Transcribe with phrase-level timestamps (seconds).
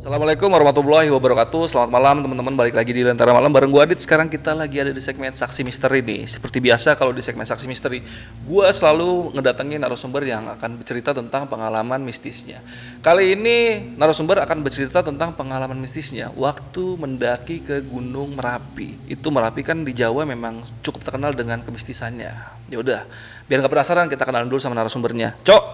[0.00, 1.68] Assalamualaikum warahmatullahi wabarakatuh.
[1.68, 2.56] Selamat malam teman-teman.
[2.56, 3.52] Balik lagi di Lentera Malam.
[3.52, 4.00] Bareng gue Adit.
[4.00, 6.24] Sekarang kita lagi ada di segmen Saksi Misteri nih.
[6.24, 8.00] Seperti biasa kalau di segmen Saksi Misteri
[8.48, 12.64] Gue selalu ngedatengin narasumber yang akan bercerita tentang pengalaman mistisnya.
[13.04, 16.32] Kali ini narasumber akan bercerita tentang pengalaman mistisnya.
[16.32, 18.96] Waktu mendaki ke Gunung Merapi.
[19.04, 22.32] Itu Merapi kan di Jawa memang cukup terkenal dengan kemistisannya.
[22.72, 23.04] Ya udah,
[23.52, 25.36] biar gak penasaran kita kenalan dulu sama narasumbernya.
[25.44, 25.64] Cok,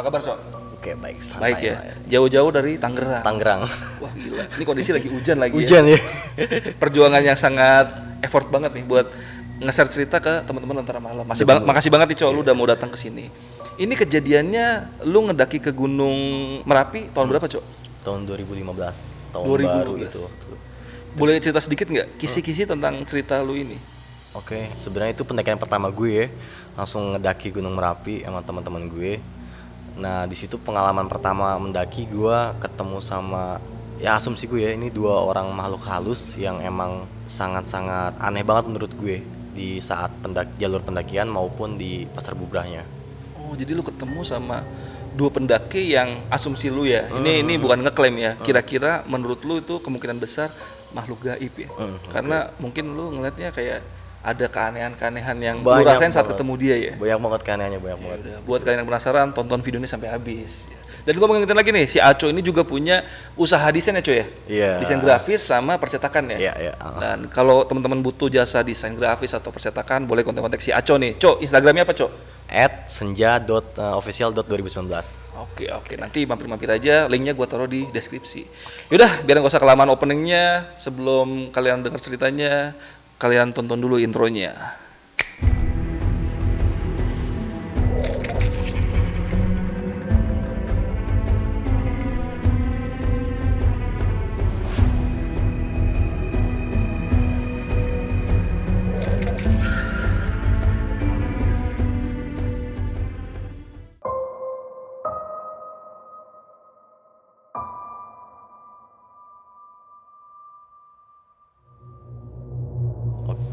[0.00, 0.63] kabar Cok?
[0.84, 1.18] Oke baik.
[1.24, 3.64] santai Baik ya, lah jauh-jauh dari Tangerang Tangerang.
[4.04, 5.96] Wah gila, ini kondisi lagi hujan lagi Hujan ya.
[6.82, 7.88] Perjuangan yang sangat
[8.20, 9.08] effort banget nih buat
[9.64, 11.24] nge-share cerita ke teman-teman antara malam.
[11.24, 13.32] Masih banget, makasih banget nih cowok lu udah mau datang ke sini.
[13.80, 14.66] Ini kejadiannya
[15.08, 16.18] lu ngedaki ke Gunung
[16.68, 17.64] Merapi tahun berapa cok?
[18.04, 19.32] Tahun 2015.
[19.32, 19.64] Tahun 2015.
[19.64, 20.20] baru itu.
[21.16, 23.80] Boleh cerita sedikit nggak kisi-kisi tentang cerita lu ini?
[24.36, 26.28] Oke, sebenarnya itu pendakian pertama gue.
[26.76, 29.22] Langsung ngedaki Gunung Merapi sama teman-teman gue.
[29.94, 33.62] Nah, di situ pengalaman pertama mendaki gue ketemu sama
[34.02, 38.92] ya asumsi gue ya ini dua orang makhluk halus yang emang sangat-sangat aneh banget menurut
[38.98, 39.22] gue
[39.54, 42.82] di saat pendak jalur pendakian maupun di pasar bubrahnya.
[43.38, 44.66] Oh jadi lu ketemu sama
[45.14, 47.06] dua pendaki yang asumsi lu ya?
[47.06, 48.32] Ini ini bukan ngeklaim ya.
[48.42, 50.50] Kira-kira menurut lu itu kemungkinan besar
[50.90, 51.70] makhluk gaib ya?
[51.70, 53.80] Hmm, Karena mungkin lu ngelihatnya kayak
[54.24, 56.40] ada keanehan-keanehan yang lu Banyak rasain saat banget.
[56.40, 56.92] ketemu dia ya?
[56.96, 58.18] Banyak banget keanehannya, banyak banget.
[58.24, 60.64] Udah, buat kalian yang penasaran, tonton video ini sampai habis.
[61.04, 63.04] Dan gue mengingatkan lagi nih, si Aco ini juga punya
[63.36, 64.26] usaha desain ya, Coy ya?
[64.48, 64.70] Iya.
[64.80, 66.48] Desain grafis sama percetakan ya?
[66.48, 66.72] Iya, iya.
[66.80, 66.96] ah.
[66.96, 71.20] Dan kalau teman-teman butuh jasa desain grafis atau percetakan, boleh kontak-kontak si Aco nih.
[71.20, 72.08] Co, Instagramnya apa, Co?
[72.44, 74.88] at senja.official.2019
[75.34, 75.94] Oke, oke.
[75.98, 78.46] Nanti mampir-mampir aja, linknya gue taruh di deskripsi.
[78.92, 82.72] Yaudah, biar nggak usah kelamaan openingnya, sebelum kalian dengar ceritanya,
[83.18, 84.83] kalian tonton dulu intronya.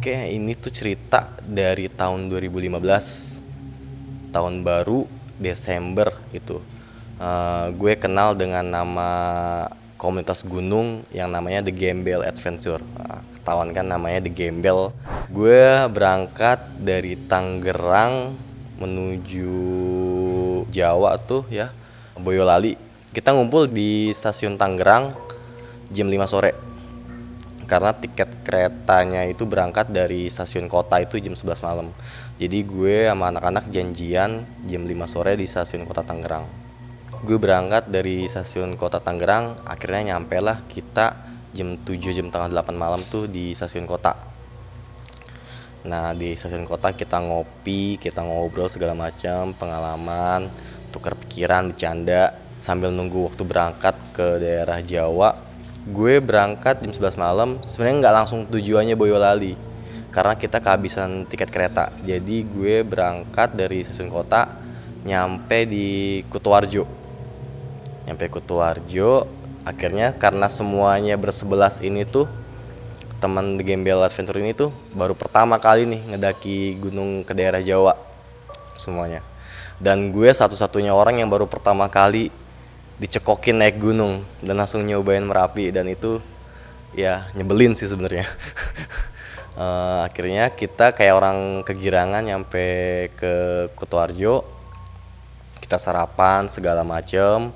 [0.01, 5.06] Oke, ini tuh cerita dari tahun 2015, tahun baru
[5.38, 6.57] Desember itu.
[7.22, 9.09] Eh, gue kenal dengan nama
[10.01, 12.81] komunitas gunung yang namanya The Gembel Adventure.
[12.81, 14.90] Nah, ketahuan kan namanya The Gembel.
[15.29, 18.34] Gue berangkat dari Tangerang
[18.81, 19.53] menuju
[20.73, 21.69] Jawa tuh ya,
[22.17, 22.73] Boyolali.
[23.13, 25.13] Kita ngumpul di stasiun Tangerang
[25.94, 26.70] jam 5 sore
[27.71, 31.87] karena tiket keretanya itu berangkat dari stasiun kota itu jam 11 malam.
[32.35, 36.43] Jadi gue sama anak-anak janjian jam 5 sore di stasiun kota Tangerang.
[37.23, 41.15] Gue berangkat dari stasiun kota Tangerang, akhirnya nyampe lah kita
[41.55, 44.19] jam 7 jam tengah 8 malam tuh di stasiun kota.
[45.87, 50.51] Nah di stasiun kota kita ngopi, kita ngobrol segala macam, pengalaman,
[50.91, 55.50] tukar pikiran, bercanda sambil nunggu waktu berangkat ke daerah Jawa
[55.81, 59.57] gue berangkat jam 11 malam sebenarnya nggak langsung tujuannya Boyolali
[60.13, 61.89] karena kita kehabisan tiket kereta.
[62.03, 64.59] Jadi gue berangkat dari stasiun kota
[65.01, 66.85] nyampe di Kutoarjo
[68.05, 69.25] nyampe Kutoarjo
[69.65, 72.25] akhirnya karena semuanya bersebelas ini tuh
[73.21, 77.93] teman The Gembel Adventure ini tuh baru pertama kali nih ngedaki gunung ke daerah Jawa
[78.77, 79.21] semuanya.
[79.81, 82.29] Dan gue satu-satunya orang yang baru pertama kali
[83.01, 86.22] dicekokin naik gunung dan langsung nyobain merapi dan itu
[86.94, 88.29] ya nyebelin sih sebenarnya.
[89.51, 94.47] Eh, akhirnya kita kayak orang kegirangan nyampe ke Kutoarjo
[95.59, 97.51] kita sarapan segala macem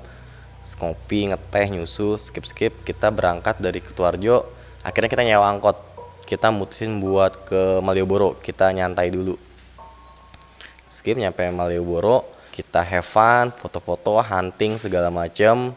[0.76, 4.44] ngopi ngeteh nyusu skip skip kita berangkat dari Kutoarjo
[4.84, 5.80] akhirnya kita nyewa angkot.
[6.28, 9.40] Kita mutusin buat ke Malioboro kita nyantai dulu.
[10.92, 15.76] Skip nyampe Malioboro kita have fun foto-foto hunting segala macam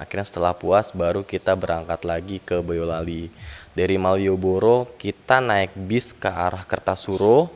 [0.00, 3.28] akhirnya setelah puas baru kita berangkat lagi ke Boyolali.
[3.76, 7.52] Dari Malioboro kita naik bis ke arah Kertasuro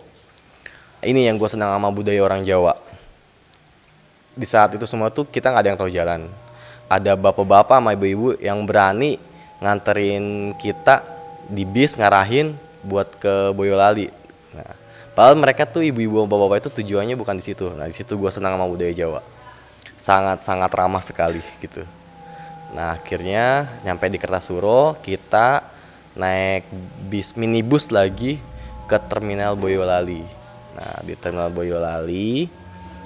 [1.01, 2.77] ini yang gue senang sama budaya orang Jawa.
[4.37, 6.21] Di saat itu semua tuh kita nggak ada yang tahu jalan.
[6.91, 9.17] Ada bapak-bapak sama ibu-ibu yang berani
[9.65, 11.01] nganterin kita
[11.49, 12.53] di bis ngarahin
[12.85, 14.18] buat ke Boyolali
[15.19, 17.75] Padahal mereka tuh ibu-ibu sama bapak-bapak itu tujuannya bukan di situ.
[17.75, 19.27] Nah, di situ gue senang sama budaya Jawa.
[19.99, 21.83] Sangat-sangat ramah sekali gitu.
[22.71, 25.67] Nah, akhirnya nyampe di Kertasuro, kita
[26.15, 26.71] naik
[27.11, 28.39] bis minibus lagi
[28.87, 30.23] ke terminal Boyolali.
[30.79, 32.47] Nah, di terminal Boyolali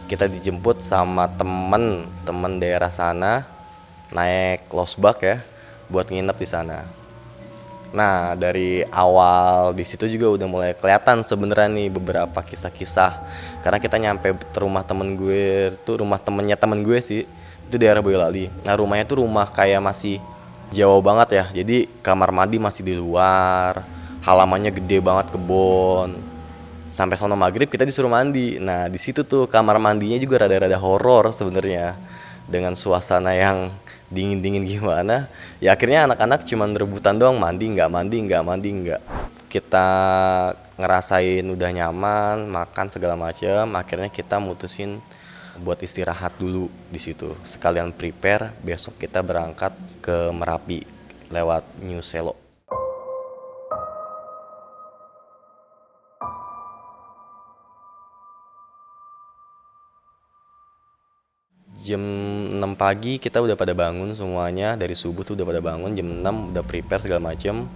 [0.04, 3.48] kita dijemput sama temen temen daerah sana
[4.12, 5.40] naik losbak ya
[5.88, 6.84] buat nginep di sana.
[7.92, 13.20] Nah dari awal di situ juga udah mulai kelihatan sebenarnya nih beberapa kisah-kisah.
[13.60, 17.28] Karena kita nyampe ke rumah temen gue tuh rumah temennya temen gue sih
[17.68, 18.48] itu daerah Boyolali.
[18.64, 20.18] Nah rumahnya tuh rumah kayak masih
[20.72, 21.44] jauh banget ya.
[21.62, 23.84] Jadi kamar mandi masih di luar
[24.24, 26.16] halamannya gede banget kebon.
[26.92, 28.56] Sampai sono maghrib kita disuruh mandi.
[28.56, 31.96] Nah di situ tuh kamar mandinya juga rada-rada horor sebenarnya.
[32.42, 33.70] Dengan suasana yang
[34.12, 35.26] dingin-dingin gimana.
[35.58, 39.02] Ya akhirnya anak-anak cuma rebutan doang mandi nggak mandi nggak mandi nggak.
[39.48, 39.88] Kita
[40.76, 45.00] ngerasain udah nyaman makan segala macam akhirnya kita mutusin
[45.60, 47.32] buat istirahat dulu di situ.
[47.44, 49.72] Sekalian prepare besok kita berangkat
[50.04, 50.84] ke Merapi
[51.32, 52.51] lewat New Selo
[61.82, 64.78] jam 6 pagi kita udah pada bangun semuanya.
[64.78, 67.66] Dari subuh tuh udah pada bangun jam 6 udah prepare segala macem.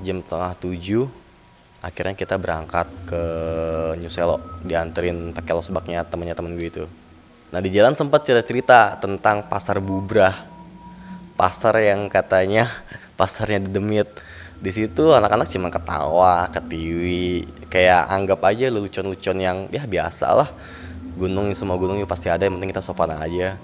[0.00, 1.04] Jam tengah 7
[1.84, 3.22] akhirnya kita berangkat ke
[4.00, 4.40] New Selo.
[4.64, 6.84] Dianterin pakai losbaknya temennya temen gue itu.
[7.52, 10.48] Nah di jalan sempat cerita-cerita tentang pasar bubrah.
[11.36, 12.64] Pasar yang katanya
[13.20, 14.08] pasarnya di demit.
[14.56, 17.44] Di situ anak-anak cuma ketawa ketiwi.
[17.68, 20.48] Kayak anggap aja lelucon-lelucon yang ya biasa lah
[21.14, 23.56] gunung semua gunungnya pasti ada yang penting kita sopan aja.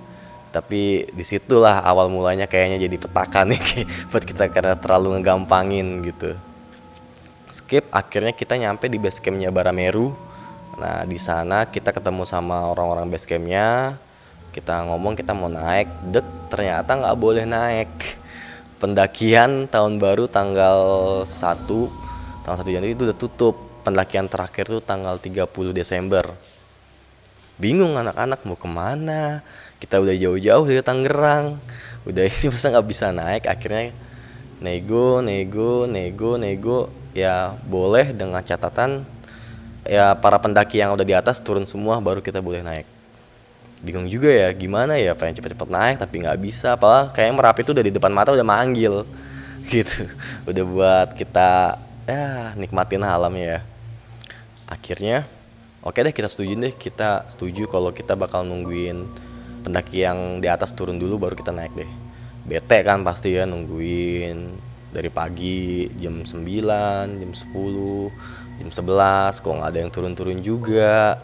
[0.50, 3.62] Tapi di situlah awal mulanya kayaknya jadi petaka nih
[4.10, 6.34] buat kita karena terlalu ngegampangin gitu.
[7.50, 10.10] Skip akhirnya kita nyampe di base campnya Barameru.
[10.78, 13.94] Nah di sana kita ketemu sama orang-orang base campnya.
[14.50, 15.86] Kita ngomong kita mau naik.
[16.10, 17.90] Dek ternyata nggak boleh naik.
[18.82, 20.78] Pendakian tahun baru tanggal
[21.22, 23.54] 1 tanggal 1 Januari itu udah tutup.
[23.86, 26.26] Pendakian terakhir tuh tanggal 30 Desember
[27.60, 29.44] bingung anak-anak mau ke mana.
[29.76, 31.60] Kita udah jauh-jauh dari Tangerang.
[32.08, 33.44] Udah ini masa nggak bisa naik?
[33.44, 33.92] Akhirnya
[34.64, 36.78] nego nego nego nego.
[37.12, 39.02] Ya boleh dengan catatan
[39.82, 42.86] ya para pendaki yang udah di atas turun semua baru kita boleh naik.
[43.80, 45.12] Bingung juga ya gimana ya?
[45.16, 46.78] Pengen cepet-cepet naik tapi nggak bisa.
[46.78, 49.04] Apa kayak merapi itu udah di depan mata udah manggil.
[49.70, 50.08] Gitu.
[50.50, 51.78] Udah buat kita
[52.08, 53.60] ya nikmatin alamnya ya.
[54.66, 55.26] Akhirnya
[55.84, 56.74] oke deh kita setuju deh.
[56.74, 59.08] Kita setuju kalau kita bakal nungguin
[59.60, 61.90] pendaki yang di atas turun dulu baru kita naik deh.
[62.44, 69.70] Bete kan pasti ya nungguin dari pagi jam 9, jam 10, jam 11 kok nggak
[69.70, 71.20] ada yang turun-turun juga.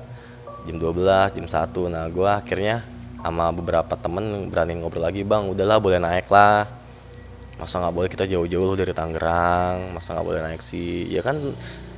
[0.66, 2.82] Jam 12, jam 1 nah gue akhirnya
[3.22, 6.68] sama beberapa temen berani ngobrol lagi bang udahlah boleh naik lah.
[7.56, 8.08] Masa nggak boleh?
[8.12, 9.96] Kita jauh-jauh dari Tangerang.
[9.96, 11.08] Masa nggak boleh naik sih?
[11.08, 11.40] Ya kan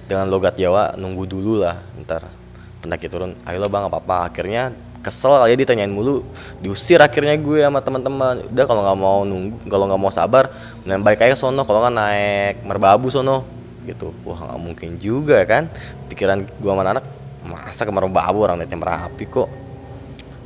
[0.08, 2.47] dengan logat Jawa nunggu dulu lah ntar
[2.80, 6.26] pendaki turun ayo lo bang apa apa akhirnya kesel kali ya ditanyain mulu.
[6.58, 8.44] Diusir akhirnya gue sama teman-teman.
[8.50, 10.50] Udah kalau nggak mau nunggu kalau nggak mau sabar
[10.82, 11.62] mending balik aja sono.
[11.62, 13.46] Kalau nggak naik merbabu sono
[13.86, 14.10] gitu.
[14.26, 15.70] Wah nggak mungkin juga kan?
[16.10, 17.06] Pikiran gue sama anak
[17.46, 19.48] masa ke merbabu orang naiknya merapi kok?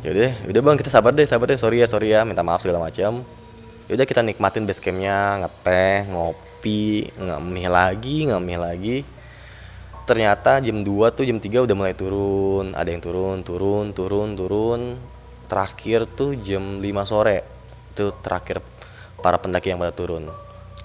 [0.04, 1.58] Yaudah udah bang kita sabar deh sabar deh.
[1.58, 3.24] Sorry ya sorry ya minta maaf segala macam
[3.90, 8.96] yaudah kita nikmatin base campnya ngeteh ngopi ngemih lagi ngemih lagi
[10.04, 12.74] ternyata jam 2 tuh jam 3 udah mulai turun.
[12.74, 14.80] Ada yang turun turun turun turun.
[15.46, 17.44] Terakhir tuh jam 5 sore.
[17.92, 18.64] Itu terakhir
[19.20, 20.28] para pendaki yang pada turun.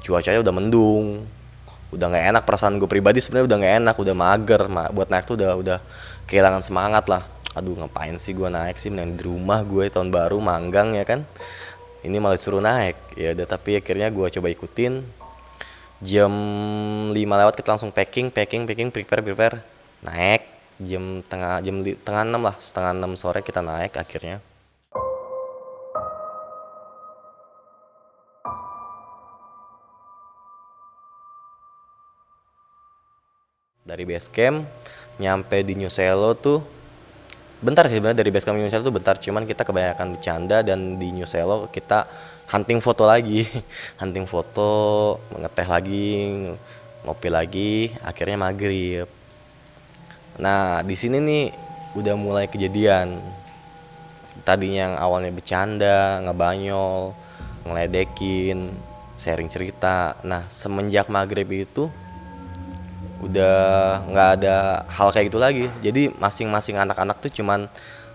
[0.04, 1.26] Cuacanya udah mendung.
[1.88, 4.62] Udah nggak enak perasaan gue pribadi sebenarnya udah nggak enak udah mager.
[4.68, 5.78] Ma buat naik tuh udah udah
[6.28, 7.24] kehilangan semangat lah.
[7.58, 8.94] Aduh ngapain sih gue naik sih?
[8.94, 11.26] Mending di rumah gue tahun baru manggang ya kan.
[12.06, 13.18] Ini malah suruh naik.
[13.18, 15.17] Ya udah tapi akhirnya gue coba ikutin
[16.02, 16.30] jam
[17.10, 19.58] 5 lewat kita langsung packing packing packing prepare prepare.
[20.06, 20.46] Naik
[20.78, 24.38] jam tengah jam li, tengah enam lah setengah enam sore kita naik akhirnya.
[33.88, 34.68] Dari base camp
[35.18, 36.62] nyampe di New Selo tuh
[37.58, 39.16] bentar sih sebenarnya dari base camp New Selo tuh bentar.
[39.18, 42.06] Cuman kita kebanyakan bercanda dan di New Selo kita
[42.48, 43.44] hunting foto lagi.
[44.02, 44.72] Hunting foto
[45.36, 46.08] ngeteh lagi
[47.04, 47.72] ngopi lagi
[48.04, 49.08] akhirnya maghrib.
[50.40, 51.46] Nah di sini nih
[51.96, 53.20] udah mulai kejadian.
[54.48, 57.12] Tadinya yang awalnya bercanda ngebanyol
[57.68, 58.72] ngeledekin
[59.20, 60.16] sharing cerita.
[60.24, 61.92] Nah semenjak maghrib itu
[63.18, 65.66] udah nggak ada hal kayak gitu lagi.
[65.84, 67.68] Jadi masing-masing anak-anak tuh cuman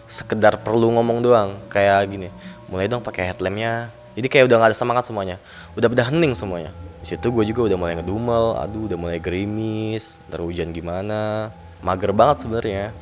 [0.08, 1.50] sekedar perlu ngomong doang.
[1.68, 2.28] Kayak gini
[2.72, 5.36] mulai dong pakai headlampnya jadi kayak udah nggak ada semangat semuanya.
[5.72, 6.70] Udah udah hening semuanya.
[7.00, 11.48] Di situ gue juga udah mulai ngedumel aduh udah mulai gerimis ntar hujan gimana.
[11.80, 12.92] Mager banget sebenarnya.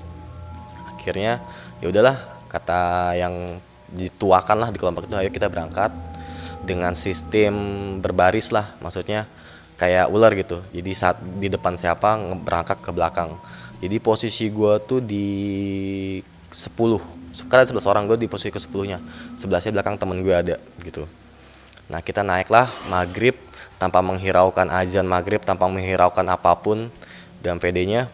[0.95, 1.43] Akhirnya
[1.83, 3.59] ya udahlah kata yang
[3.91, 5.91] dituakan lah di kelompok itu ayo kita berangkat
[6.63, 7.55] dengan sistem
[7.99, 9.27] berbaris lah maksudnya
[9.75, 10.63] kayak ular gitu.
[10.71, 13.35] Jadi saat di depan siapa berangkat ke belakang.
[13.81, 16.21] Jadi posisi gua tuh di
[16.53, 18.99] 10 karena 11 orang gue di posisi ke 10 nya
[19.39, 21.07] sebelahnya belakang temen gue ada gitu.
[21.91, 23.35] Nah kita naiklah maghrib
[23.79, 26.91] tanpa menghiraukan azan maghrib tanpa menghiraukan apa pun
[27.43, 28.11] dan PD-nya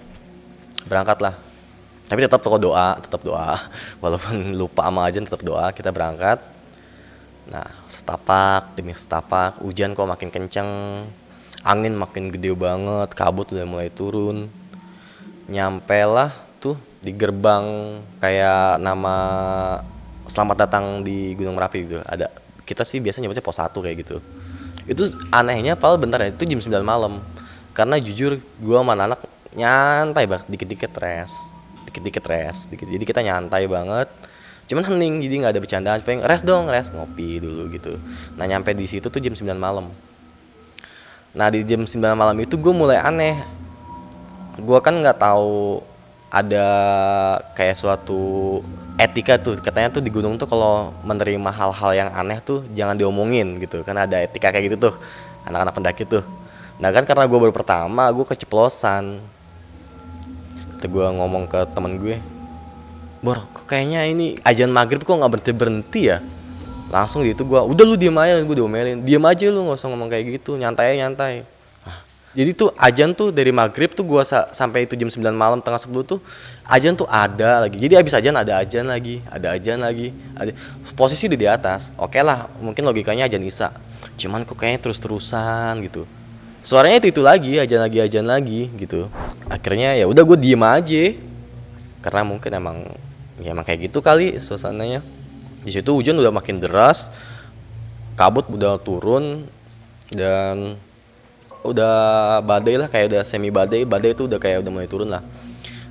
[0.86, 1.36] berangkatlah.
[2.06, 3.56] Tapi tetap toko doa tetap doa.
[4.04, 6.38] Walaupun lupa sama azan tetap doa kita berangkat.
[7.50, 10.70] Nah setapak demi setapak hujan kok makin kenceng.
[11.66, 14.46] Angin makin gede banget kabut udah mulai turun.
[15.50, 16.45] Nyampe lah
[17.06, 17.64] di gerbang
[18.18, 19.14] kayak nama
[20.26, 22.02] selamat datang di Gunung Merapi gitu.
[22.02, 22.26] Ada
[22.66, 24.18] kita sih biasanya nyebutnya pos 1 kayak gitu.
[24.90, 27.22] Itu anehnya pal bentar ya itu jam 9 malam.
[27.70, 29.22] Karena jujur gua sama anak
[29.54, 31.32] nyantai banget dikit-dikit res
[31.88, 34.10] dikit-dikit res dikit jadi kita nyantai banget.
[34.66, 38.02] Cuman hening jadi nggak ada bercandaan pengen res dong res ngopi dulu gitu.
[38.34, 39.94] Nah nyampe di situ tuh jam 9 malam.
[41.38, 43.38] Nah di jam 9 malam itu gue mulai aneh.
[44.58, 45.84] Gue kan nggak tahu
[46.30, 46.66] ada
[47.54, 48.60] kayak suatu
[48.98, 49.58] etika tuh.
[49.60, 53.82] Katanya tuh di gunung tuh kalau menerima hal-hal yang aneh tuh jangan diomongin gitu.
[53.86, 54.94] Kan ada etika kayak gitu tuh
[55.46, 56.24] anak-anak pendaki tuh.
[56.76, 59.22] Nah kan karena gue baru pertama gue keceplosan.
[60.76, 62.20] Kata gue ngomong ke temen gue
[63.24, 66.20] Bor, kok kayaknya ini ajan maghrib kok nggak berhenti berhenti ya?
[66.92, 69.00] Langsung gitu gue udah lu diem aja gue diomelin.
[69.02, 71.55] Diem aja lu nggak usah ngomong kayak gitu nyantai nyantai
[72.36, 75.80] jadi tuh ajan tuh dari maghrib tuh gua sa- sampai itu jam 9 malam tengah
[75.80, 76.20] 10 tuh
[76.68, 77.80] ajan tuh ada lagi.
[77.80, 80.52] Jadi abis ajan ada ajan lagi ada ajan lagi ada
[80.92, 81.96] posisi udah di atas.
[81.96, 83.72] Oke lah mungkin logikanya ajan isa.
[84.20, 86.04] Cuman kok kayaknya terus terusan gitu.
[86.60, 89.08] Suaranya itu itu lagi ajan lagi ajan lagi gitu.
[89.48, 91.16] Akhirnya ya udah gue diem aja.
[92.04, 92.84] Karena mungkin emang
[93.40, 95.00] ya emang kayak gitu kali suasananya.
[95.64, 97.08] Di situ hujan udah makin deras
[98.12, 99.48] kabut udah turun
[100.12, 100.76] dan
[101.66, 101.94] udah
[102.46, 105.22] badai lah kayak udah semi badai badai itu udah kayak udah mulai turun lah.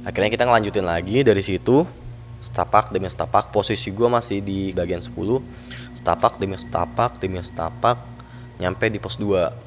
[0.06, 1.84] Akhirnya kita ngelanjutin lagi dari situ.
[2.46, 5.18] Setapak demi setapak posisi gua masih di bagian 10
[5.98, 7.98] setapak demi setapak demi setapak
[8.62, 9.66] nyampe di pos 2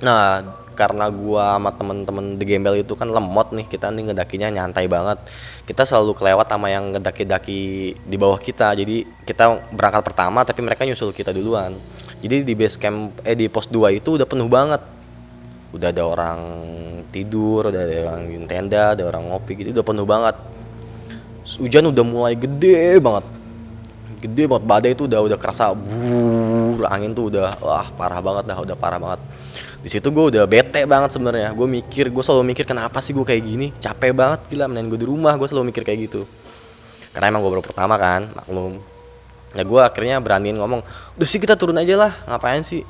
[0.00, 0.40] nah
[0.78, 5.18] karena gua sama temen-temen di gembel itu kan lemot nih kita nih ngedakinya nyantai banget.
[5.66, 8.78] Kita selalu kelewat sama yang ngedaki-daki di bawah kita.
[8.78, 11.74] Jadi kita berangkat pertama tapi mereka nyusul kita duluan.
[12.22, 14.78] Jadi di base camp eh di pos 2 itu udah penuh banget
[15.68, 16.38] udah ada orang
[17.12, 19.68] tidur udah ada orang tenda ada orang ngopi gitu.
[19.76, 20.36] Udah penuh banget.
[21.60, 23.24] Hujan udah mulai gede banget.
[24.24, 24.64] Gede banget.
[24.64, 29.00] Badai itu udah udah kerasa bur angin tuh udah wah parah banget dah udah parah
[29.00, 29.20] banget.
[29.78, 31.52] Di situ gue udah bete banget sebenarnya.
[31.52, 33.66] Gue mikir gue selalu mikir kenapa sih gue kayak gini?
[33.76, 36.24] Capek banget gila mending gue di rumah gue selalu mikir kayak gitu.
[37.12, 38.80] Karena emang gue baru pertama kan maklum.
[39.56, 40.84] Ya gue akhirnya beraniin ngomong
[41.16, 42.84] udah sih kita turun aja lah ngapain sih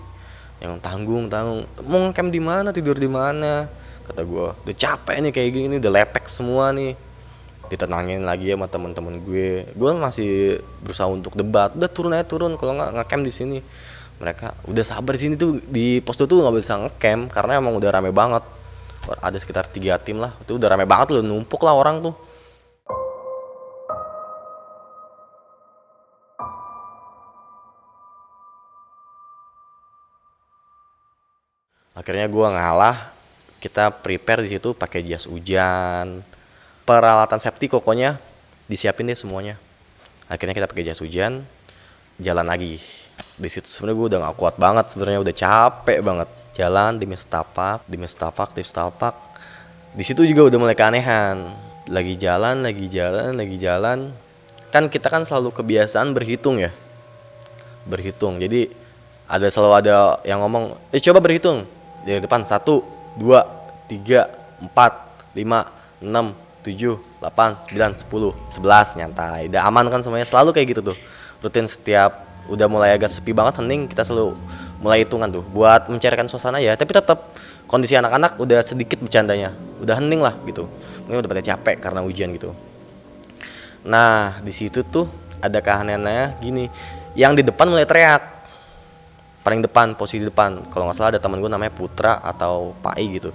[0.59, 1.67] yang tanggung tanggung.
[1.87, 3.71] Mau ngecamp di mana tidur di mana?
[4.07, 6.99] Kata gue udah capek nih kayak gini udah lepek semua nih.
[7.69, 9.69] Ditenangin lagi sama teman-teman gue.
[9.77, 11.71] Gue masih berusaha untuk debat.
[11.77, 12.57] Udah turun aja turun.
[12.57, 13.59] Kalau nggak ngecamp di sini.
[14.19, 15.63] Mereka udah sabar di sini tuh.
[15.63, 18.43] Di pos tuh nggak bisa ngecamp karena emang udah rame banget.
[19.23, 20.35] Ada sekitar tiga tim lah.
[20.43, 22.17] Itu udah rame banget loh numpuk lah orang tuh
[31.99, 33.19] akhirnya gua ngalah
[33.59, 36.23] kita prepare di situ pakai jas hujan
[36.87, 38.17] peralatan safety pokoknya
[38.65, 39.61] disiapin deh semuanya.
[40.25, 41.45] Akhirnya kita pakai jas hujan
[42.17, 42.81] jalan lagi.
[43.37, 46.29] Di situ sebenarnya gue udah gak kuat banget sebenarnya udah capek banget.
[46.57, 49.15] Jalan demi setapak demi setapak demi setapak.
[49.93, 51.53] Di situ juga udah mulai keanehan.
[51.93, 53.99] Lagi jalan lagi jalan lagi jalan.
[54.73, 56.73] Kan kita kan selalu kebiasaan berhitung ya.
[57.85, 58.41] Berhitung.
[58.41, 58.69] Jadi
[59.29, 61.69] ada selalu ada yang ngomong eh coba berhitung
[62.07, 62.83] dari depan satu
[63.19, 63.47] dua
[63.91, 64.31] tiga
[64.63, 64.93] empat
[65.35, 68.95] lima enam tujuh delapan sembilan sepuluh sebelas.
[68.95, 69.49] Nyantai.
[69.51, 70.27] Udah aman kan semuanya?
[70.27, 70.97] Selalu kayak gitu tuh.
[71.43, 74.35] Rutin setiap udah mulai agak sepi banget hening kita selalu
[74.83, 75.45] mulai hitungan tuh.
[75.49, 77.35] Buat mencairkan suasana ya tapi tetap
[77.71, 79.55] kondisi anak-anak udah sedikit bercandanya.
[79.83, 80.67] Udah hening lah gitu.
[81.07, 82.55] Mungkin udah pada capek karena ujian gitu.
[83.87, 85.07] Nah di situ tuh
[85.39, 86.67] ada keanehannya gini.
[87.19, 88.38] Yang di depan mulai teriak
[89.49, 90.69] paling depan posisi depan.
[90.69, 93.33] Kalau nggak salah ada teman gue namanya Putra atau Pai gitu.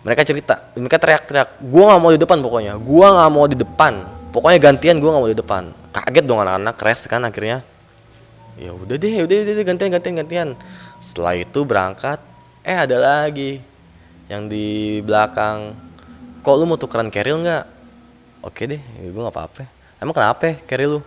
[0.00, 2.80] Mereka cerita mereka teriak-teriak gue nggak mau di depan pokoknya.
[2.80, 3.92] Gue nggak mau di depan.
[4.32, 5.62] Pokoknya gantian gue nggak mau di depan.
[5.92, 7.60] Kaget dong anak-anak crash kan akhirnya.
[8.56, 10.48] Ya udah deh udah deh gantian gantian gantian.
[10.96, 12.24] Setelah itu berangkat
[12.64, 13.60] eh ada lagi
[14.32, 15.76] yang di belakang.
[16.40, 17.64] Kok lu mau tukeran keril nggak?
[18.48, 19.68] Oke deh ya, gue nggak apa-apa.
[20.00, 21.00] Emang kenapa keril lu?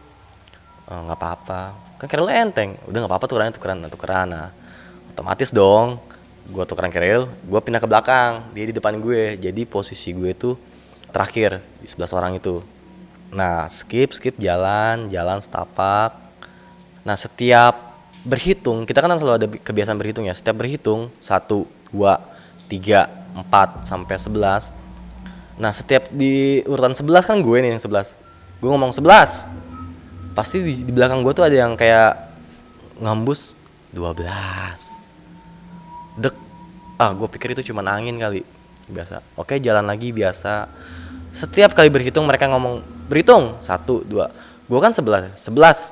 [0.89, 2.77] "Oh, nggak apa-apa kan keril enteng.
[2.85, 4.49] Udah nggak apa-apa tukeran tukeran tukeran nah.
[5.13, 5.97] Otomatis dong
[6.47, 8.45] gue tukeran keril gue pindah ke belakang.
[8.53, 9.35] Dia di depan gue.
[9.37, 10.55] Jadi posisi gue tuh
[11.09, 12.61] terakhir di sebelah orang itu.
[13.33, 16.15] Nah skip skip jalan jalan setapak.
[17.01, 20.37] Nah setiap berhitung kita kan selalu ada kebiasaan berhitung ya.
[20.37, 22.21] Setiap berhitung satu dua
[22.69, 24.69] tiga empat sampai sebelas.
[25.57, 28.13] Nah setiap di urutan sebelas kan gue nih yang sebelas.
[28.61, 29.49] Gue ngomong sebelas
[30.37, 32.13] pasti di, di belakang gue tuh ada yang kayak
[33.01, 33.57] ngambus
[33.89, 34.21] 12
[36.21, 36.35] dek.
[37.01, 38.45] Ah gue pikir itu cuma angin kali.
[38.85, 39.25] Biasa.
[39.33, 40.69] Oke jalan lagi biasa.
[41.33, 43.57] Setiap kali berhitung mereka ngomong berhitung.
[43.57, 44.29] Satu dua.
[44.69, 45.33] Gue kan sebelas.
[45.33, 45.89] Sebelas.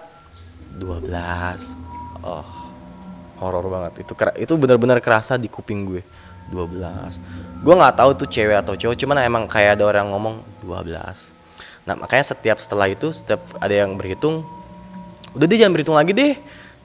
[0.77, 1.73] Dua belas.
[2.21, 2.45] Oh
[3.41, 4.05] horor banget.
[4.05, 6.05] Itu itu benar-benar kerasa di kuping gue.
[6.51, 11.34] 12 gue nggak tahu tuh cewek atau cowok cuman emang kayak ada orang ngomong 12
[11.85, 14.41] Nah makanya setiap setelah itu setiap ada yang berhitung,
[15.37, 16.33] udah dia jangan berhitung lagi deh,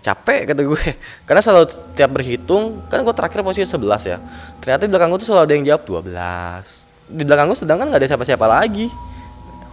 [0.04, 0.83] capek kata gue.
[1.26, 4.19] Karena selalu setiap berhitung, kan gue terakhir posisi 11 ya.
[4.61, 7.16] Ternyata di belakang gue tuh selalu ada yang jawab 12.
[7.16, 8.87] Di belakang gue sedangkan nggak ada siapa-siapa lagi.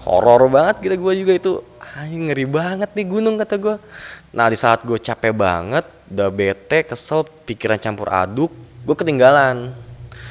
[0.07, 1.51] Horor banget kira gue juga itu.
[1.98, 3.75] Ay, ngeri banget nih gunung kata gue.
[4.31, 8.53] Nah di saat gue capek banget, udah bete, kesel, pikiran campur aduk,
[8.88, 9.75] gue ketinggalan.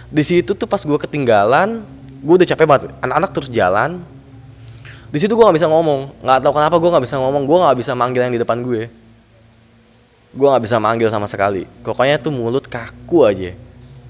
[0.08, 1.82] Di situ tuh pas gue ketinggalan,
[2.22, 2.82] gue udah capek banget.
[3.02, 3.98] Anak-anak terus jalan,
[5.06, 6.10] di situ gue nggak bisa ngomong.
[6.22, 7.42] Nggak tahu kenapa gue nggak bisa ngomong.
[7.46, 8.90] Gue nggak bisa manggil yang di depan gue.
[10.36, 11.64] Gue nggak bisa manggil sama sekali.
[11.86, 13.54] Pokoknya tuh mulut kaku aja.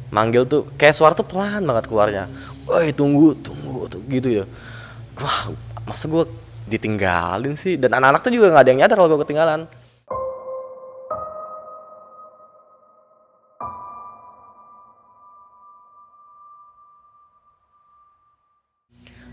[0.08, 2.24] Manggil tuh kayak suara tuh pelan banget keluarnya.
[2.66, 4.44] Woi tunggu tunggu tuh gitu ya.
[5.20, 5.52] Wah
[5.86, 6.24] masa gue
[6.66, 7.78] ditinggalin sih?
[7.78, 9.60] Dan anak-anak tuh juga nggak ada yang nyadar kalau gue ketinggalan.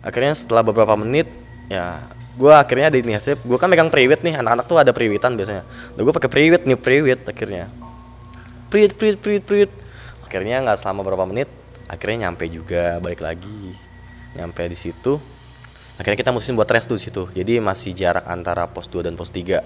[0.03, 1.31] Akhirnya setelah beberapa menit
[1.73, 5.65] ya gue akhirnya ada inisiatif gue kan megang priwit nih anak-anak tuh ada priwitan biasanya.
[5.97, 7.69] Dan gue pakai priwit nih priwit akhirnya.
[8.69, 9.71] Priwit priwit priwit priwit.
[10.25, 11.49] Akhirnya nggak selama berapa menit
[11.89, 13.73] akhirnya nyampe juga balik lagi.
[14.37, 15.17] Nyampe di situ
[15.93, 17.23] akhirnya kita mutusin buat rest tuh di situ.
[17.33, 19.61] Jadi masih jarak antara pos 2 dan pos 3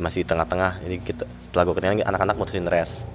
[0.00, 0.80] masih di tengah-tengah.
[0.84, 3.08] Jadi kita setelah gue ketinggalan anak-anak mutusin rest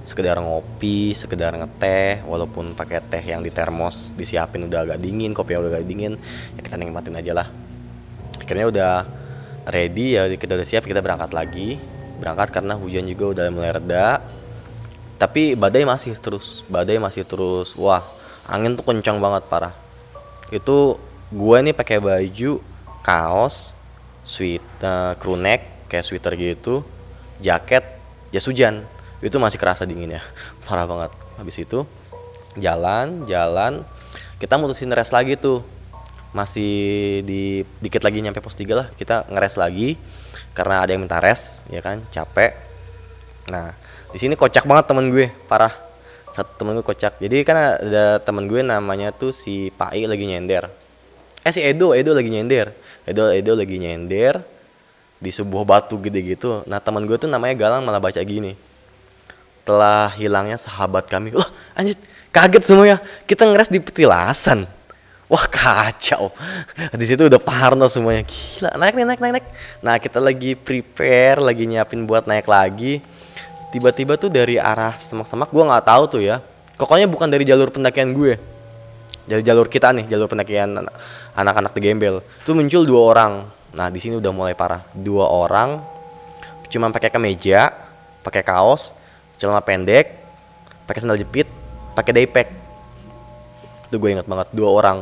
[0.00, 5.56] sekedar ngopi, sekedar ngeteh, walaupun pakai teh yang di termos disiapin udah agak dingin, kopi
[5.56, 6.16] udah agak dingin,
[6.56, 7.48] ya kita nikmatin aja lah.
[8.40, 8.92] Akhirnya udah
[9.68, 11.76] ready ya kita udah siap kita berangkat lagi,
[12.18, 14.24] berangkat karena hujan juga udah mulai reda.
[15.20, 17.76] Tapi badai masih terus, badai masih terus.
[17.76, 18.00] Wah,
[18.48, 19.76] angin tuh kencang banget parah.
[20.48, 20.96] Itu
[21.28, 22.64] gue nih pakai baju
[23.04, 23.76] kaos,
[24.24, 26.80] sweat, uh, crew neck kayak sweater gitu,
[27.44, 27.84] jaket,
[28.32, 28.88] jas hujan
[29.20, 30.22] itu masih kerasa dingin ya.
[30.64, 31.12] Parah banget.
[31.36, 31.84] Habis itu
[32.56, 33.84] jalan jalan.
[34.40, 35.62] Kita mutusin rest lagi tuh.
[36.30, 38.86] Masih di dikit lagi nyampe pos 3 lah.
[38.94, 39.98] Kita ngeres lagi
[40.56, 42.00] karena ada yang minta rest ya kan?
[42.08, 42.56] Capek.
[43.52, 43.76] Nah
[44.10, 45.28] di sini kocak banget temen gue.
[45.46, 45.72] Parah.
[46.30, 47.20] Satu temen gue kocak.
[47.20, 50.70] Jadi kan ada temen gue namanya tuh si Pai lagi nyender.
[51.44, 51.92] Eh si Edo.
[51.92, 52.72] Edo lagi nyender.
[53.04, 54.40] Edo Edo lagi nyender
[55.20, 56.62] di sebuah batu gede gitu.
[56.70, 58.69] Nah temen gue tuh namanya Galang malah baca gini
[59.60, 62.00] setelah hilangnya sahabat kami wah anjir
[62.32, 62.96] kaget semuanya.
[63.28, 64.64] Kita ngeres di petilasan.
[65.30, 66.34] Wah kacau.
[66.90, 68.26] Di situ udah parno semuanya.
[68.26, 69.46] Gila naik nih naik naik naik.
[69.78, 72.98] Nah kita lagi prepare lagi nyiapin buat naik lagi.
[73.70, 76.42] Tiba-tiba tuh dari arah semak-semak gue nggak tahu tuh ya.
[76.74, 78.40] Pokoknya bukan dari jalur pendakian gue.
[79.30, 80.74] Dari jalur kita nih jalur pendakian
[81.38, 82.26] anak-anak di gembel.
[82.42, 83.32] Tuh muncul dua orang.
[83.70, 84.82] Nah di sini udah mulai parah.
[84.96, 85.78] Dua orang
[86.70, 87.74] cuma pakai kemeja
[88.22, 88.94] pakai kaos
[89.40, 90.20] celana pendek
[90.84, 91.48] pakai sandal jepit
[91.96, 92.60] pakai daypack
[93.90, 94.98] itu gue ingat banget dua orang.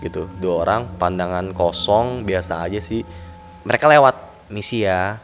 [0.00, 3.04] Gitu dua orang pandangan kosong biasa aja sih.
[3.68, 4.16] Mereka lewat
[4.48, 5.20] misi ya?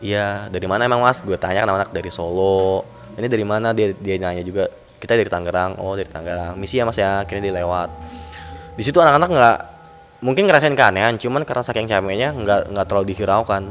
[0.00, 0.48] Iya.
[0.48, 1.20] Dari mana emang mas?
[1.20, 2.88] Gue tanya kan anak dari Solo.
[3.12, 3.76] Ini dari mana?
[3.76, 5.76] Dia dia nanya juga kita dari Tangerang.
[5.76, 6.56] Oh dari Tangerang.
[6.56, 7.20] Misi ya mas ya.
[7.20, 7.92] Akhirnya dia lewat.
[8.80, 9.58] Di situ anak-anak nggak
[10.24, 13.68] mungkin ngerasain keanehan cuman karena saking capeknya nggak nggak terlalu dihiraukan.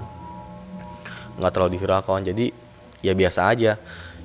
[1.42, 2.22] Nggak terlalu dihiraukan.
[2.22, 2.54] Jadi
[3.02, 3.78] ya biasa aja.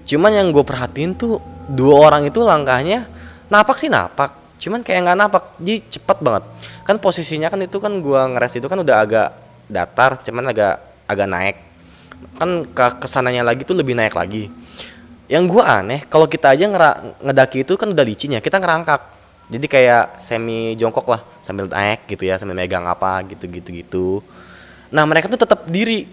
[0.03, 1.39] Cuman yang gue perhatiin tuh
[1.71, 3.07] dua orang itu langkahnya
[3.53, 4.59] napak sih napak.
[4.59, 6.45] Cuman kayak nggak napak jadi cepet banget.
[6.87, 9.29] Kan posisinya kan itu kan gue ngeres itu kan udah agak
[9.67, 11.57] datar cuman agak agak naik.
[12.39, 14.51] Kan ke ke sananya lagi tuh lebih naik lagi.
[15.31, 16.91] Yang gue aneh kalau kita aja ngera
[17.23, 19.01] ngedaki itu kan udah licin ya kita ngerangkak.
[19.51, 24.07] Jadi kayak semi jongkok lah sambil naik gitu ya sambil megang apa gitu gitu gitu.
[24.95, 26.07] Nah mereka tuh tetap diri.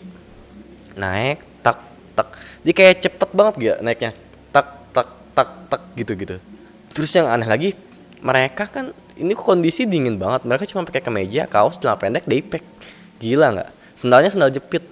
[0.98, 1.78] Naik tak
[2.18, 2.28] tak
[2.66, 4.12] jadi kayak cepet banget gak naiknya?
[4.52, 6.38] Tak tak tak tak gitu gitu
[6.90, 7.72] terus yang aneh lagi
[8.20, 10.48] mereka kan ini kondisi dingin banget.
[10.48, 12.64] Mereka cuma pakai kemeja kaos celana pendek daypack
[13.20, 13.70] gila nggak
[14.00, 14.84] sendalnya sendal jepit.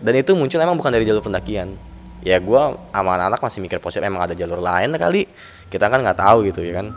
[0.00, 1.76] Dan itu muncul emang bukan dari jalur pendakian.
[2.20, 5.24] Ya gue sama anak-anak masih mikir positif emang ada jalur lain kali?
[5.72, 6.92] Kita kan nggak tahu gitu ya kan?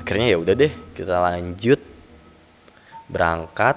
[0.00, 1.80] Akhirnya ya udah deh kita lanjut.
[3.08, 3.76] Berangkat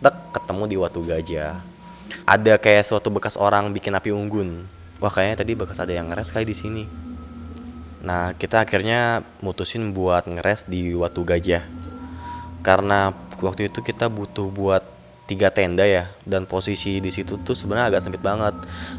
[0.00, 1.60] tek ketemu di Watu Gajah
[2.24, 4.64] ada kayak suatu bekas orang bikin api unggun.
[5.00, 6.84] Wah kayaknya tadi bekas ada yang ngeres kali di sini.
[8.04, 11.64] Nah kita akhirnya mutusin buat ngeres di Watu Gajah.
[12.60, 14.84] Karena waktu itu kita butuh buat
[15.30, 18.52] tiga tenda ya dan posisi di situ tuh sebenarnya agak sempit banget.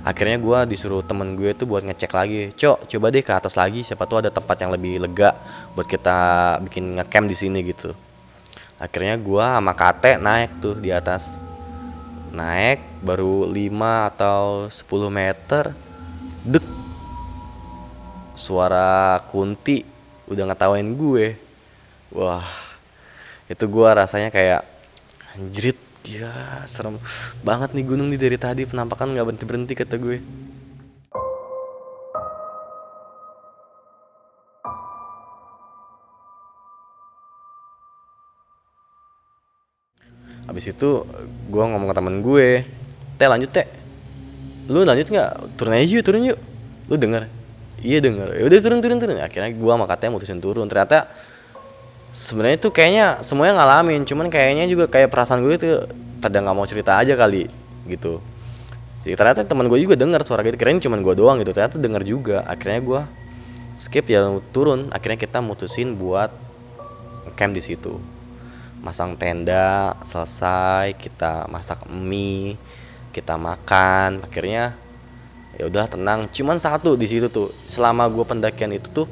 [0.07, 3.83] Akhirnya gue disuruh temen gue tuh buat ngecek lagi cok coba deh ke atas lagi
[3.83, 5.35] siapa tuh ada tempat yang lebih lega
[5.75, 6.17] buat kita
[6.63, 7.91] bikin ngecamp di sini gitu.
[8.79, 11.43] Akhirnya gue sama kate naik tuh di atas
[12.31, 15.63] naik baru 5 atau 10 meter
[16.47, 16.65] dek.
[18.33, 19.83] Suara kunti
[20.31, 21.35] udah ngetawain gue.
[22.15, 22.47] Wah
[23.51, 24.63] itu gue rasanya kayak
[25.35, 25.75] anjrit
[26.07, 26.97] ya serem
[27.45, 30.17] banget nih gunung nih dari tadi penampakan nggak berhenti berhenti kata gue
[40.51, 41.07] Habis itu
[41.47, 42.67] gue ngomong ke temen gue,
[43.15, 43.63] teh lanjut teh,
[44.67, 45.55] lu lanjut nggak?
[45.55, 46.39] Turun aja yuk, turun yuk.
[46.91, 47.31] Lu denger?
[47.79, 48.35] Iya denger.
[48.35, 49.15] Ya udah turun turun turun.
[49.23, 50.67] Akhirnya gue sama katanya mutusin turun.
[50.67, 51.07] Ternyata
[52.11, 55.87] sebenarnya tuh kayaknya semuanya ngalamin cuman kayaknya juga kayak perasaan gue tuh
[56.19, 57.47] pada nggak mau cerita aja kali
[57.87, 58.19] gitu
[59.01, 62.03] sih ternyata teman gue juga dengar suara gitu keren cuman gue doang gitu ternyata dengar
[62.03, 63.01] juga akhirnya gue
[63.79, 66.29] skip ya turun akhirnya kita mutusin buat
[67.39, 67.97] camp di situ
[68.81, 72.57] masang tenda selesai kita masak mie
[73.13, 74.25] kita makan.
[74.25, 74.73] Akhirnya
[75.55, 76.25] ya udah tenang.
[76.33, 79.07] Cuman satu di situ tuh selama gue pendakian itu tuh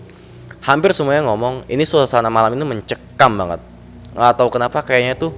[0.66, 3.62] hampir semuanya ngomong ini suasana malam ini mencekam banget.
[4.18, 5.32] Nggak tahu kenapa kayaknya tuh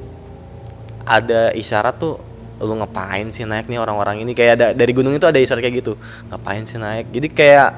[1.04, 2.16] ada isyarat tuh
[2.62, 4.32] lu ngapain sih naik nih orang-orang ini?
[4.32, 5.94] Kayak ada dari gunung itu ada isyarat kayak gitu
[6.32, 7.12] ngapain sih naik?
[7.12, 7.70] Jadi kayak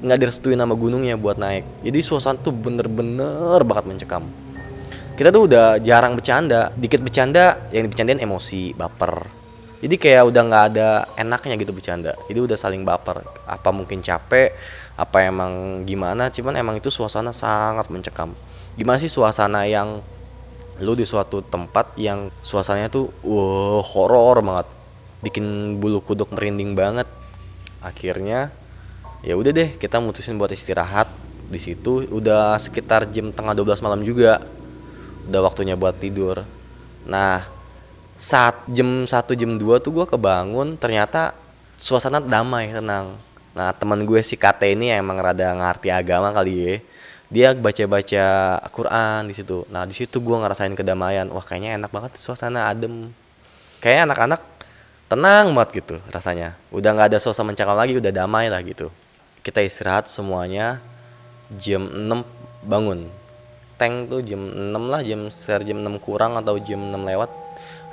[0.00, 1.86] nggak direstui nama gunungnya buat naik.
[1.86, 4.26] Jadi suasana tuh bener-bener banget mencekam
[5.20, 9.28] kita tuh udah jarang bercanda dikit bercanda yang dibercandain emosi baper.
[9.84, 12.16] Jadi kayak udah nggak ada enaknya gitu bercanda.
[12.24, 13.20] Jadi udah saling baper.
[13.44, 14.56] Apa mungkin capek
[14.96, 18.32] apa emang gimana cuman emang itu suasana sangat mencekam.
[18.80, 20.00] Gimana sih suasana yang
[20.80, 24.72] lu di suatu tempat yang suasananya tuh wow horor banget.
[25.20, 27.04] Bikin bulu kuduk merinding banget.
[27.84, 28.56] Akhirnya
[29.20, 31.12] ya udah deh kita mutusin buat istirahat.
[31.52, 34.59] Di situ udah sekitar jam tengah 12 malam juga
[35.28, 36.46] udah waktunya buat tidur
[37.04, 37.44] nah
[38.20, 41.32] saat jam 1 jam 2 tuh gue kebangun ternyata
[41.80, 43.16] suasana damai tenang
[43.50, 46.74] Nah teman gue si Kate ini emang rada ngerti agama kali ya.
[47.30, 48.24] Dia baca-baca
[48.74, 49.66] Quran di situ.
[49.70, 51.26] Nah di situ gue ngerasain kedamaian.
[51.30, 53.10] Wah kayaknya enak banget suasana adem.
[53.82, 54.42] Kayak anak-anak
[55.10, 56.54] tenang banget gitu rasanya.
[56.70, 58.90] Udah nggak ada suasana mencakap lagi, udah damai lah gitu.
[59.42, 60.78] Kita istirahat semuanya
[61.54, 62.22] jam 6
[62.66, 63.10] bangun.
[63.80, 67.32] Tank tuh jam 6 lah, jam sekitar jam 6 kurang atau jam 6 lewat.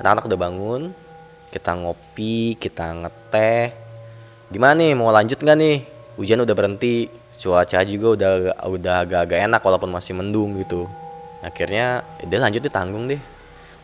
[0.03, 0.81] Anak-anak udah bangun,
[1.47, 3.71] kita ngopi, kita ngeteh,
[4.51, 5.77] gimana nih mau lanjut nggak nih?
[6.19, 7.07] Hujan udah berhenti
[7.39, 8.31] cuaca juga udah
[8.67, 10.91] udah agak-agak enak walaupun masih mendung gitu.
[11.39, 13.21] Akhirnya dia lanjut ditanggung deh.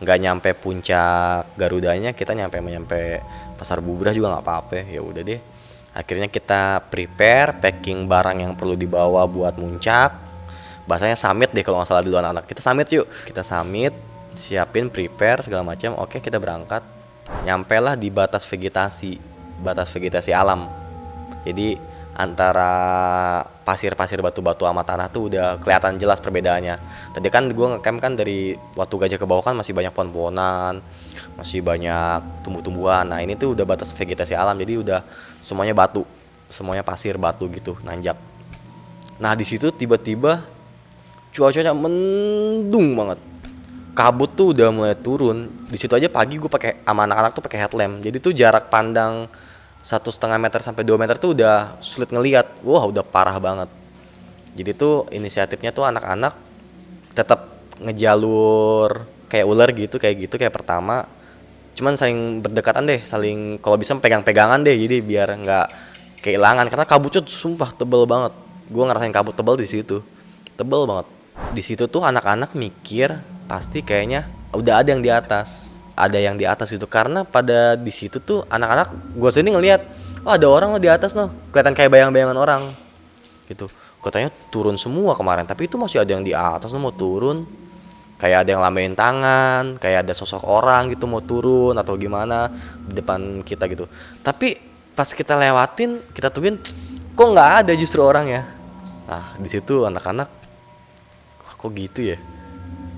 [0.03, 3.23] Nggak nyampe puncak Garudanya kita nyampe nyampe
[3.55, 4.83] pasar bubrah juga nggak apa-apa.
[4.89, 5.39] Ya udah deh.
[5.93, 10.22] Akhirnya kita prepare packing barang yang perlu dibawa buat muncak
[10.83, 13.93] bahasanya summit deh kalau nggak salah dulu anak-anak kita summit yuk kita summit
[14.35, 16.83] siapin prepare segala macam oke kita berangkat
[17.47, 20.67] nyampe lah di batas vegetasi batas vegetasi alam.
[21.47, 21.79] Jadi
[22.13, 22.71] antara
[23.65, 26.77] pasir-pasir batu-batu sama tanah tuh udah kelihatan jelas perbedaannya.
[27.15, 30.83] Tadi kan gue ngecamp kan dari waktu gajah ke bawah kan masih banyak pohon-pohonan,
[31.39, 33.09] masih banyak tumbuh-tumbuhan.
[33.09, 34.99] Nah ini tuh udah batas vegetasi alam, jadi udah
[35.41, 36.05] semuanya batu,
[36.53, 38.19] semuanya pasir batu gitu, nanjak.
[39.17, 40.45] Nah di situ tiba-tiba
[41.33, 43.19] cuacanya mendung banget.
[43.93, 45.49] Kabut tuh udah mulai turun.
[45.69, 48.01] Di situ aja pagi gue pakai sama anak-anak tuh pakai headlamp.
[48.01, 49.29] Jadi tuh jarak pandang
[49.83, 53.69] satu setengah meter sampai 2 meter tuh udah sulit ngelihat wah udah parah banget.
[54.53, 56.33] Jadi tuh inisiatifnya tuh anak-anak
[57.17, 57.49] tetap
[57.81, 61.05] ngejalur kayak ular gitu kayak gitu kayak pertama.
[61.73, 65.67] Cuman saling berdekatan deh saling kalau bisa pegang-pegangan deh jadi biar nggak
[66.21, 66.65] kehilangan.
[66.69, 68.33] Karena kabutnya tuh sumpah tebel banget.
[68.69, 70.01] Gue ngerasain kabut tebel di situ.
[70.57, 71.22] Tebel banget
[71.53, 73.17] di situ tuh anak-anak mikir
[73.49, 75.73] pasti kayaknya udah ada yang di atas.
[75.93, 76.85] Ada yang di atas itu.
[76.89, 79.81] Karena pada di situ tuh anak-anak gue sini ngelihat
[80.25, 81.29] oh ada orang lo di atas noh.
[81.53, 82.73] Kelihatan kayak bayang-bayangan orang.
[83.45, 83.69] Gitu.
[84.01, 85.45] Katanya turun semua kemarin.
[85.45, 87.45] Tapi itu masih ada yang di atas lo mau turun.
[88.17, 92.47] Kayak ada yang lambain tangan kayak ada sosok orang gitu mau turun atau gimana
[92.87, 93.89] di depan kita gitu.
[94.23, 94.55] Tapi
[94.93, 96.55] pas kita lewatin kita tungguin
[97.17, 98.41] kok nggak ada justru orang ya?
[99.11, 100.42] Nah di situ anak-anak "Wah,
[101.63, 102.17] kok gitu ya?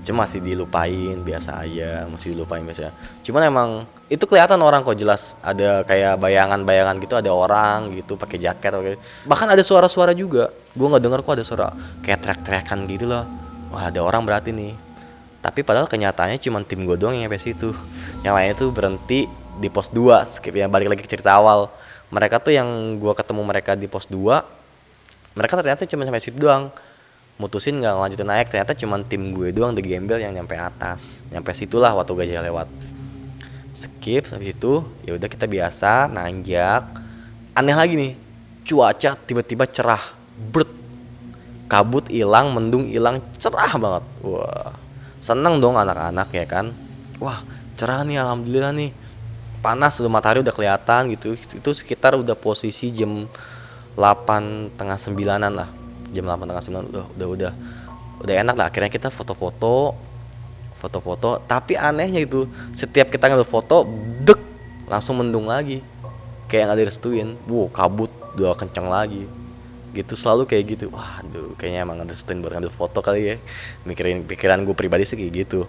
[0.02, 2.94] Cuma masih dilupain biasa aja masih dilupain biasa
[3.26, 3.68] cuman emang
[4.06, 8.82] itu kelihatan orang kok jelas ada kayak bayangan-bayangan gitu ada orang gitu pakai jaket atau
[8.86, 10.54] kayak- bahkan ada suara-suara juga.
[10.78, 11.74] Gue nggak dengar kok ada suara
[12.06, 13.26] kayak teriak-teriakan gitu loh.
[13.74, 14.78] Wah ada orang berarti nih.
[15.42, 17.74] Tapi padahal kenyataannya cuma tim gue doang yang sampai situ.
[18.22, 19.26] Yang lainnya tuh berhenti
[19.58, 21.66] di pos 2 skip ya balik lagi ke cerita awal.
[22.14, 24.38] Mereka tuh yang gue ketemu mereka di pos 2
[25.36, 26.72] mereka ternyata cuma sampai situ doang
[27.36, 31.20] mutusin nggak lanjutin naik ternyata cuma tim gue doang the gembel yang nyampe atas.
[31.28, 32.68] Nyampe situlah waktu gajah lewat.
[33.76, 36.82] Skip habis itu ya udah kita biasa nanjak.
[37.52, 38.12] Aneh lagi nih
[38.64, 40.00] cuaca tiba-tiba cerah
[40.36, 40.68] bert
[41.68, 44.04] kabut hilang mendung hilang cerah banget.
[44.24, 44.72] Wah
[45.20, 46.72] seneng dong anak-anak ya kan?
[47.20, 47.44] Wah
[47.76, 48.90] cerah nih alhamdulillah nih.
[49.60, 51.36] Panas udah matahari udah kelihatan gitu.
[51.36, 53.28] Itu sekitar udah posisi jam
[53.98, 57.52] 8 tengah sembilanan lah jam 8 tengah sembilan udah udah udah
[58.22, 58.66] udah enak lah.
[58.70, 59.96] Akhirnya kita foto-foto
[60.76, 61.40] foto-foto.
[61.48, 63.88] Tapi anehnya itu setiap kita ngambil foto
[64.22, 64.40] dek
[64.86, 65.82] langsung mendung lagi.
[66.46, 67.28] Kayak nggak direstuin.
[67.48, 69.26] Wow kabut udah kenceng lagi.
[69.96, 70.92] Gitu selalu kayak gitu.
[70.92, 73.36] Waduh kayaknya emang direstuin buat ngambil foto kali ya.
[73.88, 75.66] Mikirin pikiran gue pribadi sih kayak gitu.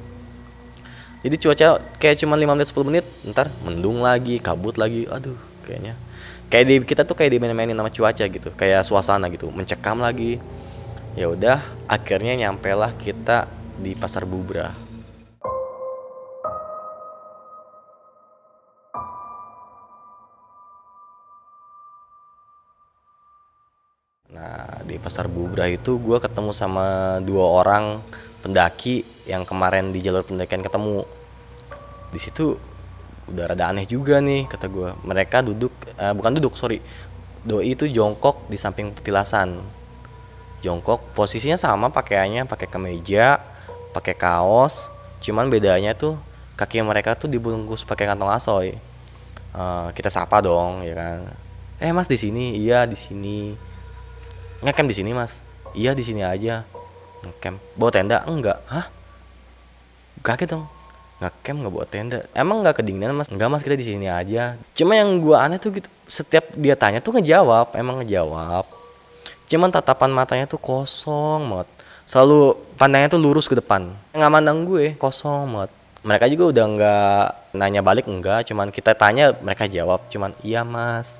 [1.26, 5.10] Jadi cuaca kayak cuma 5 menit 10 menit ntar mendung lagi kabut lagi.
[5.10, 5.98] Aduh kayaknya
[6.48, 10.40] kayak di kita tuh kayak dimain-mainin sama cuaca gitu kayak suasana gitu mencekam lagi
[11.20, 11.60] ya udah
[11.92, 14.88] akhirnya nyampe lah kita di pasar bubrah
[24.28, 28.06] Nah, di Pasar Bubrah itu gue ketemu sama dua orang
[28.46, 31.10] pendaki yang kemarin di jalur pendakian ketemu.
[32.14, 32.54] Di situ
[33.28, 34.90] udah rada aneh juga nih kata gue.
[35.04, 36.80] Mereka duduk, eh, bukan duduk sorry,
[37.44, 39.60] doi itu jongkok di samping petilasan.
[40.66, 43.38] Jongkok, posisinya sama pakaiannya, pakai kemeja,
[43.94, 44.90] pakai kaos.
[45.22, 46.18] Cuman bedanya tuh
[46.58, 48.74] kaki mereka tuh dibungkus pakai kantong asoy.
[49.54, 51.20] Eh, kita sapa dong, ya kan.
[51.78, 53.68] Eh mas di sini, iya di sini
[54.62, 55.46] ngecamp di sini mas
[55.78, 56.66] iya di sini aja
[57.22, 58.90] ngecamp bawa tenda enggak hah
[60.26, 60.66] kaget dong
[61.18, 62.20] ngecamp nggak bawa tenda.
[62.38, 63.28] Emang nggak kedinginan mas?
[63.30, 63.62] Enggak mas.
[63.66, 64.58] Kita di sini aja.
[64.78, 68.64] Cuma yang gua aneh tuh gitu setiap dia tanya tuh ngejawab emang ngejawab.
[69.48, 71.70] Cuman tatapan matanya tuh kosong banget
[72.08, 73.92] selalu pandangnya tuh lurus ke depan.
[74.16, 75.72] Nggak mandang gue kosong banget
[76.08, 77.26] mereka juga udah nggak
[77.60, 80.08] nanya balik enggak cuman kita tanya mereka jawab.
[80.08, 81.20] Cuman iya mas.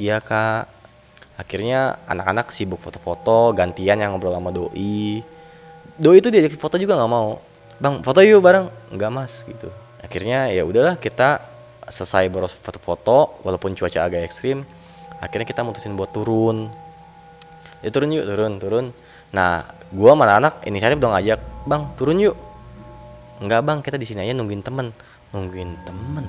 [0.00, 0.72] Iya kak.
[1.36, 5.20] Akhirnya anak-anak sibuk foto-foto gantian yang ngobrol sama doi.
[6.00, 7.36] Doi itu diajak foto juga nggak mau
[7.78, 8.70] bang foto yuk bareng.
[8.92, 9.70] Enggak mas gitu.
[10.02, 11.42] Akhirnya ya udahlah kita
[11.88, 14.64] selesai boros foto-foto walaupun cuaca agak ekstrim
[15.20, 16.70] akhirnya kita mutusin buat turun.
[17.84, 18.86] Ya turun yuk turun turun.
[19.32, 22.36] Nah gua sama anak inisiatif dong ngajak bang turun yuk.
[23.42, 24.94] Enggak bang kita di sini aja nungguin temen.
[25.34, 26.24] Nungguin temen?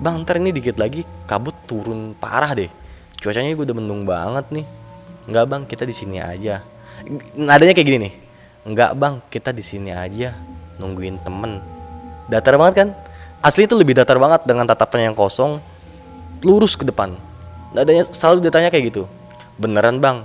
[0.00, 2.72] Bang ntar ini dikit lagi kabut turun parah deh.
[3.20, 4.66] Cuacanya gue udah mendung banget nih.
[5.28, 6.64] Enggak bang kita di sini aja.
[7.36, 8.14] Nadanya kayak gini nih
[8.64, 9.14] enggak bang.
[9.28, 10.36] Kita di sini aja
[10.80, 11.60] nungguin temen.
[12.28, 12.88] Datar banget kan?
[13.40, 15.60] Asli itu lebih datar banget dengan tatapan yang kosong
[16.44, 17.16] lurus ke depan.
[17.72, 19.02] Nadanya selalu ditanya kayak gitu.
[19.56, 20.24] Beneran bang?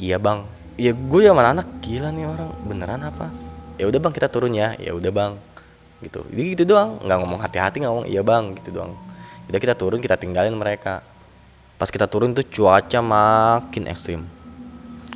[0.00, 0.44] Iya bang.
[0.74, 2.50] Ya gue ya mana anak gila nih orang.
[2.64, 3.28] Beneran apa?
[3.76, 4.76] Ya udah bang kita turun ya.
[4.80, 5.32] Ya udah bang.
[6.00, 6.20] Gitu.
[6.32, 7.00] Jadi gitu doang.
[7.04, 8.92] Nggak ngomong hati-hati nggak ngomong iya bang gitu doang.
[9.48, 11.04] Udah kita turun kita tinggalin mereka.
[11.76, 14.33] Pas kita turun tuh cuaca makin ekstrim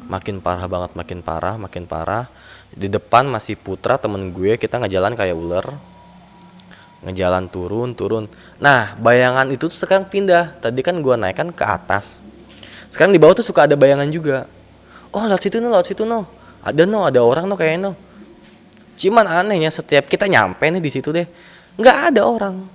[0.09, 2.25] makin parah banget makin parah makin parah.
[2.73, 5.67] Di depan masih putra temen gue kita ngejalan kayak ular.
[7.05, 8.25] Ngejalan turun turun.
[8.59, 10.59] Nah bayangan itu tuh sekarang pindah.
[10.59, 12.25] Tadi kan gue naik kan ke atas.
[12.89, 14.49] Sekarang di bawah tuh suka ada bayangan juga.
[15.13, 17.93] Oh lewat situ no lewat situ no ada no ada orang no kayaknya no
[18.99, 21.27] cuman anehnya setiap kita nyampe nih di situ deh
[21.79, 22.67] nggak ada orang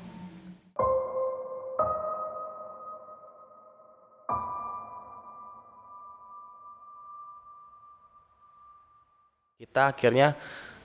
[9.74, 10.38] kita akhirnya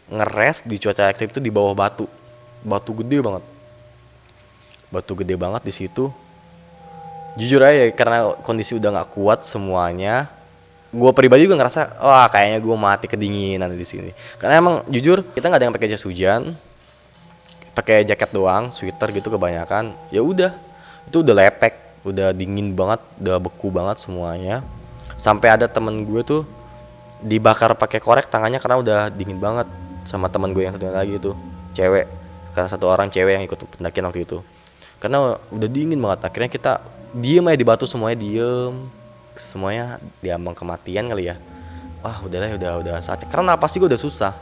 [0.08, 2.08] ngeres di cuaca ekstrim itu di bawah batu.
[2.64, 3.44] Batu gede banget.
[4.88, 6.08] Batu gede banget di situ.
[7.36, 10.32] Jujur aja karena kondisi udah nggak kuat semuanya
[10.88, 14.16] gue pribadi juga ngerasa wah kayaknya gue mati kedinginan di sini.
[14.40, 16.56] Karena emang jujur kita nggak ada yang pakai jas hujan
[17.76, 19.92] pakai jaket doang sweater gitu kebanyakan.
[20.08, 20.56] Ya udah
[21.04, 21.76] itu udah lepek
[22.08, 24.64] udah dingin banget udah beku banget semuanya.
[25.20, 26.48] Sampai ada temen gue tuh
[27.22, 29.66] dibakar pakai korek tangannya karena udah dingin banget
[30.06, 31.32] sama teman gue yang satu lagi itu
[31.74, 32.06] cewek.
[32.54, 34.38] Karena satu orang cewek yang ikut pendakian waktu itu.
[34.98, 36.72] Karena udah dingin banget akhirnya kita
[37.14, 38.74] diem aja di batu semuanya diem.
[39.38, 41.36] Semuanya diambang kematian kali ya.
[42.02, 44.32] Wah udahlah udah udah saatnya karena napas juga udah susah.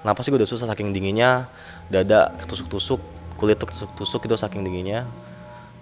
[0.00, 1.48] Napas juga udah susah saking dinginnya.
[1.88, 3.00] Dada ketusuk-tusuk
[3.40, 5.08] kulit tuh ketusuk-tusuk itu saking dinginnya.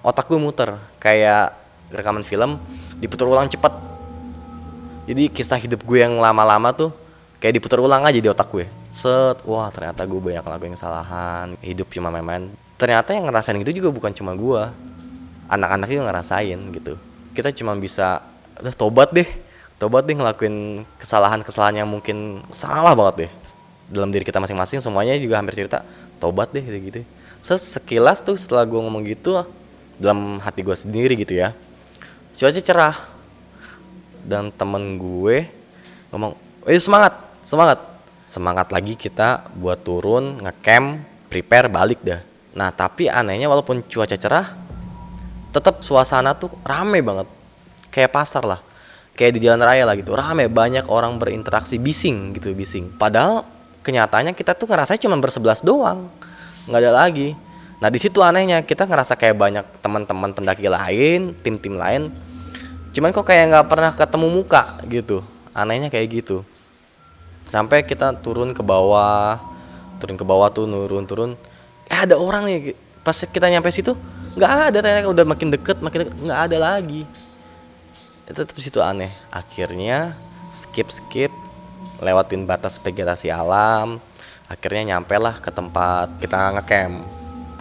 [0.03, 1.59] Otak gue muter kayak
[1.91, 2.61] rekaman film
[3.03, 3.98] diputar ulang cepat
[5.09, 6.93] jadi kisah hidup gue yang lama-lama tuh
[7.41, 8.69] kayak diputar ulang aja di otak gue.
[8.93, 12.53] Set wah ternyata gue banyak ngelakuin kesalahan hidup cuma main-main.
[12.77, 14.63] Ternyata yang ngerasain itu juga bukan cuma gue.
[15.49, 17.01] Anak-anak juga ngerasain gitu.
[17.33, 18.21] Kita cuma bisa
[18.61, 19.25] udah tobat deh.
[19.81, 23.31] Tobat deh ngelakuin kesalahan-kesalahan yang mungkin salah banget deh.
[23.89, 25.81] Dalam diri kita masing-masing semuanya juga hampir cerita
[26.21, 27.01] tobat deh gitu gitu
[27.41, 29.47] so, sekilas tuh setelah gue ngomong gitu
[29.97, 31.55] dalam hati gue sendiri gitu ya.
[32.39, 32.95] Cuaca cerah
[34.29, 35.49] dan temen gue
[36.13, 36.37] ngomong
[36.69, 37.81] eh semangat semangat.
[38.29, 41.01] Semangat lagi kita buat turun ngecamp
[41.33, 42.21] prepare balik dah.
[42.53, 44.53] Nah tapi anehnya walaupun cuaca cerah,
[45.49, 47.25] tetap suasana tuh rame banget,
[47.89, 48.61] kayak pasar lah,
[49.17, 52.93] kayak di jalan raya lah gitu, rame banyak orang berinteraksi bising gitu bising.
[53.01, 53.49] Padahal
[53.81, 56.13] kenyataannya kita tuh ngerasa cuma bersebelas doang,
[56.69, 57.33] nggak ada lagi.
[57.81, 62.13] Nah di situ anehnya kita ngerasa kayak banyak teman-teman pendaki lain, tim-tim lain,
[62.95, 66.47] cuman kok kayak nggak pernah ketemu muka gitu, anehnya kayak gitu.
[67.49, 69.41] Sampai kita turun ke bawah,
[69.99, 71.35] turun ke bawah tuh nurun-turun
[71.89, 73.97] eh ada orang nih pas kita nyampe situ
[74.37, 77.03] nggak ada ternyata udah makin deket makin nggak ada lagi.
[78.29, 79.09] Tetap situ aneh.
[79.33, 80.13] Akhirnya
[80.53, 81.33] skip skip
[82.05, 83.97] lewatin batas vegetasi alam.
[84.49, 87.09] Akhirnya nyampe lah ke tempat kita ngecamp.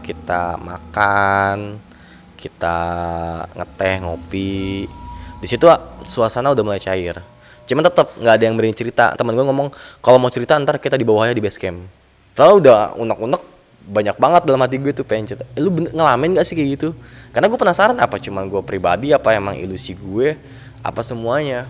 [0.03, 1.79] Kita makan
[2.35, 2.79] kita
[3.57, 4.85] ngeteh ngopi
[5.37, 5.69] di situ
[6.05, 7.21] suasana udah mulai cair.
[7.67, 9.13] Cuman tetap nggak ada yang berani cerita.
[9.13, 9.69] Temen gue ngomong
[10.01, 11.85] kalau mau cerita ntar kita di bawahnya di base camp.
[12.39, 13.43] Lalu udah unek-unek
[13.87, 15.45] banyak banget dalam hati gue tuh pengen cerita.
[15.53, 16.89] Eh, lu bener, ngalamin gak sih kayak gitu?
[17.35, 20.39] Karena gue penasaran apa cuman gue pribadi apa emang ilusi gue
[20.81, 21.67] apa semuanya?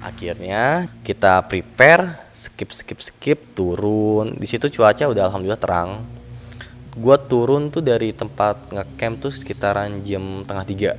[0.00, 4.38] Akhirnya kita prepare skip skip skip turun.
[4.38, 5.90] Di situ cuaca udah alhamdulillah terang.
[6.96, 10.92] Gue turun tuh dari tempat ngecamp tuh sekitaran jam tengah tiga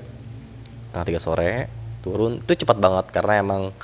[0.91, 1.67] tengah tiga sore
[2.05, 2.39] turun.
[2.43, 3.75] Tuh cepat banget karena emang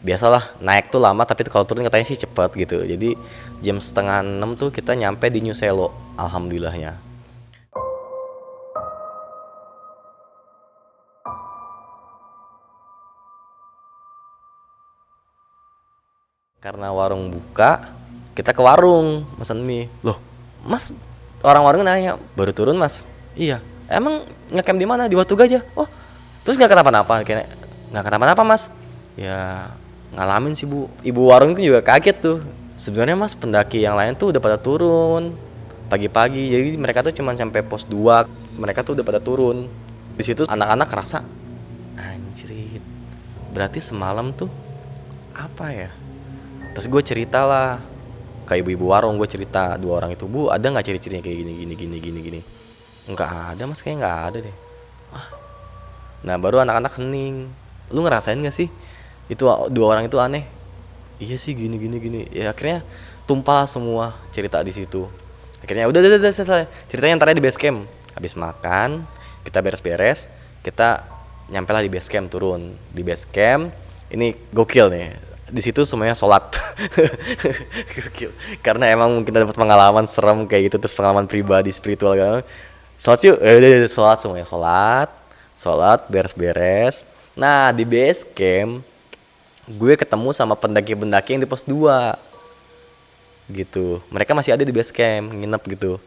[0.00, 2.82] biasalah naik tuh lama tapi kalau turun katanya sih cepet gitu.
[2.82, 3.14] Jadi
[3.60, 6.96] jam setengah enam tuh kita nyampe di New Selo alhamdulillahnya.
[16.60, 17.88] Karena warung buka
[18.36, 20.20] kita ke warung pesan mie loh
[20.60, 20.92] mas
[21.40, 23.08] orang warung nanya baru turun mas?
[23.32, 23.64] Iya.
[23.90, 25.08] Emang ngecamp di mana?
[25.08, 25.88] Di Watu Gajah oh
[26.42, 27.46] terus nggak kenapa-napa kayak
[27.90, 28.72] nggak kenapa-napa mas.
[29.18, 29.70] Ya
[30.14, 30.88] ngalamin sih bu.
[31.04, 32.38] Ibu warung itu juga kaget tuh.
[32.80, 35.36] Sebenarnya mas pendaki yang lain tuh udah pada turun
[35.90, 36.54] pagi-pagi.
[36.54, 39.68] Jadi mereka tuh cuma sampai pos 2 mereka tuh udah pada turun.
[40.16, 41.24] Di situ anak-anak kerasa
[41.96, 42.80] anjrit
[43.50, 44.48] berarti semalam tuh
[45.34, 45.90] apa ya?
[46.76, 47.82] Terus gue cerita lah
[48.46, 51.74] ke ibu-ibu warung gue cerita dua orang itu bu ada nggak ciri-cirinya kayak gini gini
[51.74, 52.40] gini gini gini?
[53.10, 54.56] Nggak ada mas kayak nggak ada deh.
[56.26, 57.48] Nah baru anak-anak hening.
[57.90, 58.68] Lu ngerasain gak sih?
[59.26, 60.46] Itu dua orang itu aneh.
[61.20, 62.20] Iya sih gini gini gini.
[62.30, 62.86] Ya akhirnya
[63.28, 65.06] tumpah semua cerita di situ.
[65.60, 66.66] Akhirnya udah udah udah selesai.
[66.88, 67.86] Ceritanya yang di base camp.
[68.16, 69.04] Habis makan
[69.46, 70.28] kita beres-beres
[70.60, 71.06] kita
[71.48, 72.74] nyampe lah di base camp turun.
[72.90, 73.74] Di base camp
[74.08, 75.08] ini gokil nih.
[75.50, 76.46] Di situ semuanya sholat.
[77.98, 78.30] Gokil.
[78.62, 82.46] Karena emang mungkin dapat pengalaman serem kayak gitu terus pengalaman pribadi spiritual gitu
[83.00, 85.08] sholat yuk eh, udah, udah sholat semuanya sholat
[85.60, 87.04] sholat beres-beres.
[87.36, 88.80] Nah di base camp
[89.68, 92.16] gue ketemu sama pendaki-pendaki yang di pos 2
[93.52, 94.00] gitu.
[94.08, 96.00] Mereka masih ada di base camp nginep gitu.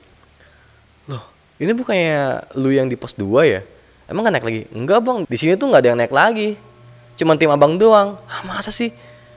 [1.06, 1.24] Loh
[1.62, 3.62] ini bukannya lu yang di pos 2 ya?
[4.10, 4.62] Emang gak naik lagi?
[4.74, 5.20] Enggak bang.
[5.30, 6.50] Di sini tuh nggak ada yang naik lagi.
[7.16, 8.20] Cuman tim abang doang.
[8.26, 8.92] Ah masa sih?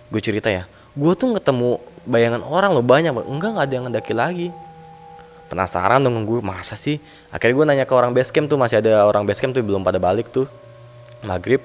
[0.09, 0.65] Gue cerita ya.
[0.97, 4.49] Gue tuh ketemu bayangan orang lo banyak bang enggak nggak ada yang ngedaki lagi
[5.47, 6.99] penasaran dong gue masa sih?
[7.31, 9.87] Akhirnya gue nanya ke orang base camp tuh masih ada orang base camp tuh belum
[9.87, 10.47] pada balik tuh.
[11.23, 11.63] Maghrib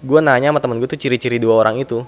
[0.00, 2.02] gue nanya sama temen gue tuh ciri-ciri dua orang itu.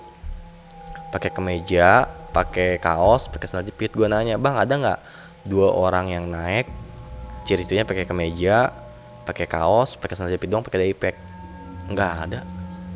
[1.13, 4.99] Pakai kemeja pakai kaos pakai sandal jepit gue nanya bang ada nggak
[5.45, 6.65] dua orang yang naik
[7.45, 8.73] ciri-cirinya pakai kemeja
[9.29, 11.17] pakai kaos pakai sandal jepit doang pakai daypack
[11.93, 12.41] nggak ada.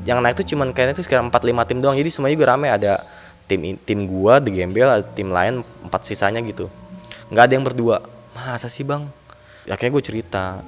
[0.09, 3.05] Yang naik tuh cuman kayaknya tuh empat lima tim doang jadi semuanya juga rame ada
[3.47, 6.73] tim tim gua The Gembel ada tim lain empat sisanya gitu.
[7.29, 7.97] Nggak ada yang berdua
[8.37, 9.09] masa sih bang?
[9.65, 10.61] Ya kayak gue cerita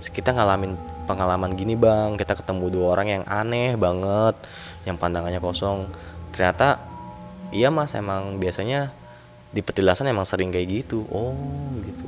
[0.00, 0.76] kita ngalamin
[1.08, 2.20] pengalaman gini bang.
[2.20, 4.36] Kita ketemu dua orang yang aneh banget
[4.84, 5.88] yang pandangannya kosong.
[6.36, 6.76] Ternyata
[7.50, 8.92] iya mas emang biasanya
[9.50, 11.08] di petilasan emang sering kayak gitu.
[11.08, 11.34] Oh
[11.82, 12.04] gitu.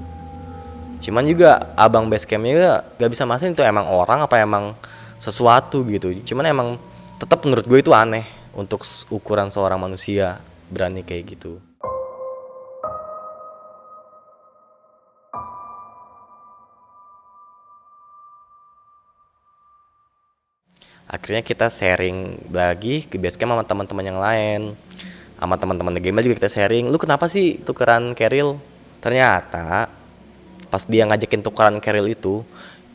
[1.09, 4.77] Cuman juga abang base campnya juga gak bisa mastiin itu emang orang apa emang
[5.19, 6.13] sesuatu gitu.
[6.23, 6.69] Cuman emang
[7.19, 8.23] tetap menurut gue itu aneh
[8.53, 10.39] untuk ukuran seorang manusia
[10.69, 11.72] berani kayak gitu
[21.13, 24.61] akhirnya kita sharing lagi ke basecamp sama teman-teman yang lain.
[25.37, 26.89] Sama teman-teman The Gembel juga kita sharing.
[26.89, 28.57] Lu kenapa sih tukeran Keril?
[29.05, 29.93] Ternyata
[30.73, 32.41] pas dia ngajakin tukeran Keril itu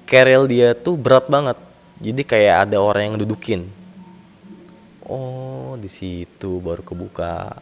[0.10, 1.60] Keril dia tuh berat banget.
[2.02, 3.68] Jadi kayak ada orang yang dudukin.
[5.04, 7.60] Oh di situ baru kebuka.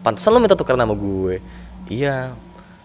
[0.00, 1.42] Pantesan lu minta tukeran sama gue.
[1.90, 2.32] Iya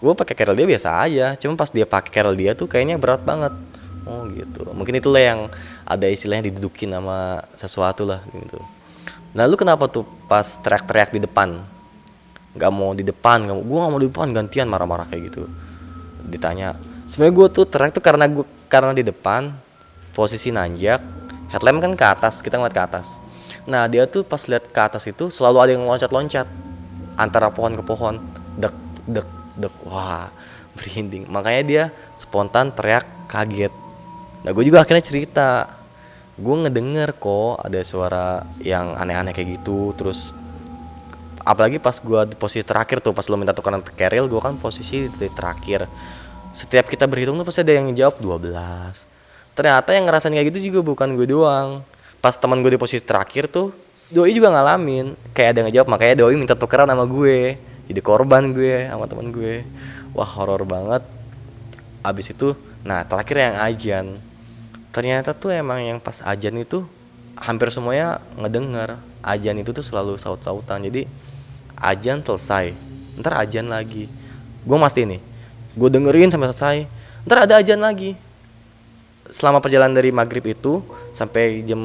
[0.02, 1.28] gue pakai Keril dia biasa aja.
[1.38, 3.54] Cuma pas dia pakai Keril dia tuh kayaknya berat banget
[4.08, 4.68] oh gitu.
[4.72, 5.40] Mungkin itulah yang
[5.84, 8.60] ada istilahnya didudukin sama sesuatu lah gitu.
[9.34, 11.62] Nah lu kenapa tuh pas teriak-teriak di depan?
[12.54, 15.50] Nggak mau di depan nggak mau gue nggak mau di depan gantian marah-marah kayak gitu.
[16.30, 16.78] Ditanya
[17.10, 19.54] sebenarnya gue tuh teriak tuh karena gue karena di depan
[20.14, 21.02] posisi nanjak
[21.50, 23.18] headlamp kan ke atas kita ngeliat ke atas.
[23.66, 26.48] Nah dia tuh pas lihat ke atas itu selalu ada yang loncat-loncat
[27.18, 28.18] antara pohon ke pohon
[28.58, 28.74] dek
[29.10, 29.28] dek
[29.58, 30.30] dek wah
[30.78, 31.26] merinding.
[31.30, 31.84] Makanya dia
[32.14, 33.74] spontan teriak kaget
[34.44, 35.50] nah gue juga akhirnya cerita.
[36.34, 40.34] Gue ngedenger kok ada suara yang aneh-aneh kayak gitu terus
[41.44, 45.12] apalagi pas gua di posisi terakhir tuh pas lo minta tukeran keril gua kan posisi
[45.12, 45.86] di terakhir.
[46.56, 49.14] Setiap kita berhitung tuh pasti ada yang jawab 12
[49.54, 51.86] ternyata yang ngerasain kayak gitu juga bukan gue doang.
[52.22, 53.70] Pas teman gue di posisi terakhir tuh
[54.10, 55.14] doi juga ngalamin.
[55.34, 57.58] Kayak ada yang ngejawab makanya doi minta tukeran sama gue.
[57.90, 59.62] Jadi korban gue sama teman gue.
[60.18, 61.06] Wah horor banget.
[62.02, 64.06] Abis itu nah terakhir yang ajan
[64.94, 66.86] ternyata tuh emang yang pas ajan itu
[67.34, 69.02] hampir semuanya ngedenger.
[69.24, 70.86] Ajan itu tuh selalu saut-sautan.
[70.86, 71.10] Jadi
[71.80, 72.76] ajan selesai.
[73.18, 74.06] Ntar ajan lagi.
[74.64, 75.22] Gue mesti nih.
[75.74, 76.78] Gue dengerin sampai selesai.
[77.26, 78.14] Ntar ada ajan lagi.
[79.34, 80.84] Selama perjalanan dari maghrib itu
[81.16, 81.82] sampai jam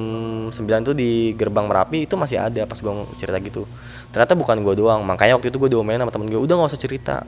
[0.51, 0.53] 9
[0.85, 3.65] tuh di gerbang merapi itu masih ada pas gue cerita gitu.
[4.13, 5.01] Ternyata bukan gue doang.
[5.07, 7.25] Makanya waktu itu gue diomelin sama temen gue udah nggak usah cerita.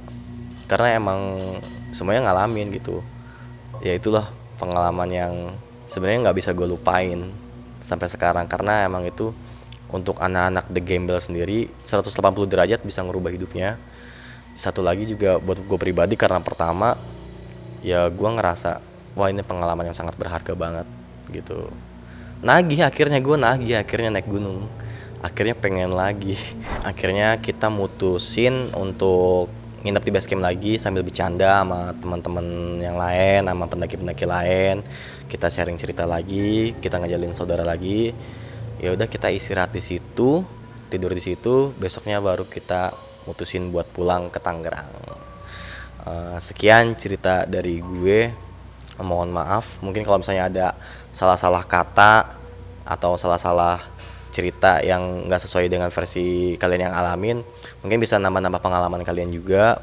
[0.69, 1.39] Karena emang
[1.95, 3.01] semuanya ngalamin gitu.
[3.81, 4.29] Ya itulah
[4.61, 5.35] pengalaman yang
[5.91, 7.35] sebenarnya nggak bisa gue lupain
[7.83, 9.35] sampai sekarang karena emang itu
[9.91, 12.15] untuk anak-anak The Gembel sendiri 180
[12.47, 13.75] derajat bisa ngerubah hidupnya.
[14.55, 16.95] Satu lagi juga buat gue pribadi karena pertama
[17.83, 18.79] ya gue ngerasa
[19.19, 20.87] wah ini pengalaman yang sangat berharga banget
[21.35, 21.67] gitu.
[22.41, 24.71] Nagih akhirnya gue nagih akhirnya naik gunung.
[25.21, 26.33] Akhirnya pengen lagi.
[26.89, 33.49] Akhirnya kita mutusin untuk nginep di base camp lagi sambil bercanda sama teman-teman yang lain
[33.49, 34.85] sama pendaki-pendaki lain.
[35.25, 38.13] Kita sharing cerita lagi kita ngajalin saudara lagi.
[38.81, 40.45] Ya udah kita istirahat di situ
[40.91, 41.73] tidur di situ.
[41.79, 42.93] Besoknya baru kita
[43.25, 44.91] mutusin buat pulang ke Tangerang.
[46.05, 48.51] Eh, sekian cerita dari gue.
[49.01, 50.67] Mohon maaf mungkin kalau misalnya ada
[51.09, 52.37] salah-salah kata
[52.85, 53.81] atau salah-salah
[54.31, 57.43] cerita yang nggak sesuai dengan versi kalian yang alamin
[57.83, 59.79] mungkin bisa nambah-nambah pengalaman kalian juga.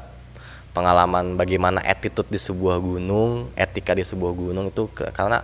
[0.68, 5.42] Pengalaman bagaimana attitude di sebuah gunung etika di sebuah gunung itu ke- karena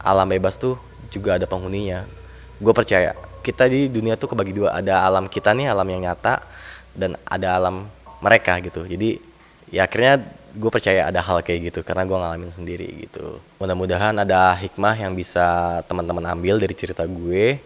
[0.00, 0.80] alam bebas tuh
[1.12, 2.08] juga ada penghuninya.
[2.56, 3.12] Gue percaya
[3.44, 4.72] kita di dunia tuh kebagi dua.
[4.72, 6.40] Ada alam kita nih alam yang nyata
[6.94, 7.90] dan ada alam
[8.22, 8.86] mereka gitu.
[8.86, 9.18] Jadi
[9.68, 13.42] ya akhirnya gue percaya ada hal kayak gitu karena gue ngalamin sendiri gitu.
[13.60, 17.60] Mudah-mudahan ada hikmah yang bisa teman-teman ambil dari cerita gue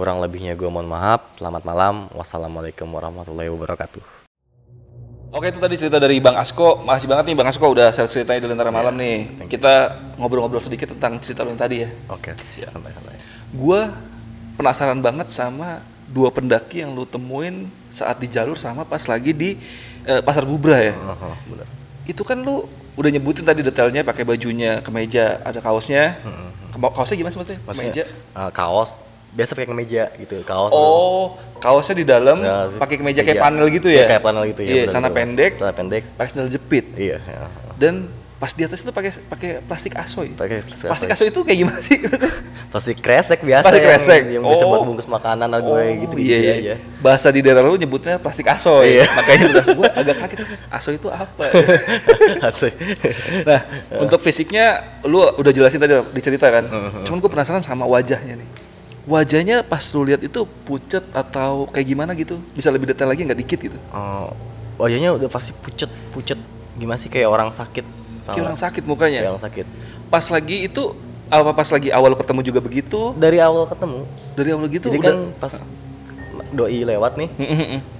[0.00, 4.00] kurang lebihnya gue mohon maaf selamat malam wassalamualaikum warahmatullahi wabarakatuh
[5.30, 6.82] Oke itu tadi cerita dari Bang Asko.
[6.82, 9.46] Makasih banget nih Bang Asko udah share ceritanya di Lentera Malam nih.
[9.46, 9.74] Kita
[10.18, 11.88] ngobrol-ngobrol sedikit tentang cerita lu yang tadi ya.
[12.10, 13.14] oke santai-santai
[13.54, 13.94] Gua
[14.58, 19.54] penasaran banget sama dua pendaki yang lu temuin saat di jalur sama pas lagi di
[20.02, 20.98] eh, Pasar Bubra ya.
[20.98, 21.14] Oh,
[21.46, 21.66] bener.
[22.10, 22.66] Itu kan lu
[22.98, 26.18] udah nyebutin tadi detailnya pakai bajunya kemeja, ada kaosnya.
[26.74, 27.62] Kema- Kaosnya gimana sebetulnya?
[27.70, 28.04] Maksudnya Kemeja.
[28.34, 28.98] eh, kaos
[29.30, 33.44] biasa pakai kemeja gitu kaos Oh, kaosnya di dalam Nah, pakai kemeja kayak iya.
[33.44, 34.06] panel gitu Iya, ya?
[34.10, 35.16] kayak panel gitu ya, Iya, benar, celana benar.
[35.16, 36.84] pendek, celana pendek pakai sandal jepit.
[36.94, 37.46] iya ya.
[37.74, 37.94] Dan
[38.36, 40.32] pas di atas itu pakai pakai plastik asoy.
[40.32, 41.28] Pakai plastik plastik asoy.
[41.28, 41.98] asoy itu kayak gimana sih?
[42.72, 44.22] plastik kresek biasa Plastik yang- kresek.
[44.32, 44.86] yang, bisa buat Oh.
[44.88, 46.54] bungkus makanan atau gue gitu iya, iya.
[46.54, 48.96] aja Bahasa di daerah lu nyebutnya plastik asoy.
[48.96, 49.06] Iya.
[49.12, 50.38] Makanya bahasa gue agak kaget.
[50.66, 51.44] Asoy itu apa?
[52.48, 52.70] Asli.
[53.44, 53.60] nah,
[54.00, 54.66] untuk fisiknya
[55.04, 56.64] lu udah jelasin tadi di cerita kan.
[56.64, 57.04] Uh-huh.
[57.04, 58.48] Cuman gue penasaran sama wajahnya nih.
[59.10, 62.38] Wajahnya pas lu lihat itu pucet atau kayak gimana gitu?
[62.54, 63.78] Bisa lebih detail lagi nggak dikit gitu?
[63.90, 64.30] Oh,
[64.78, 66.38] wajahnya udah pasti pucet, pucet.
[66.78, 67.82] Gimana sih kayak orang sakit?
[68.30, 69.26] Kayak orang sakit mukanya.
[69.26, 69.66] Kayak orang sakit.
[70.06, 70.94] Pas lagi itu
[71.26, 73.10] apa pas lagi awal ketemu juga begitu?
[73.18, 74.06] Dari awal ketemu.
[74.38, 75.54] Dari awal gitu Jadi udah kan pas
[76.50, 77.28] doi lewat nih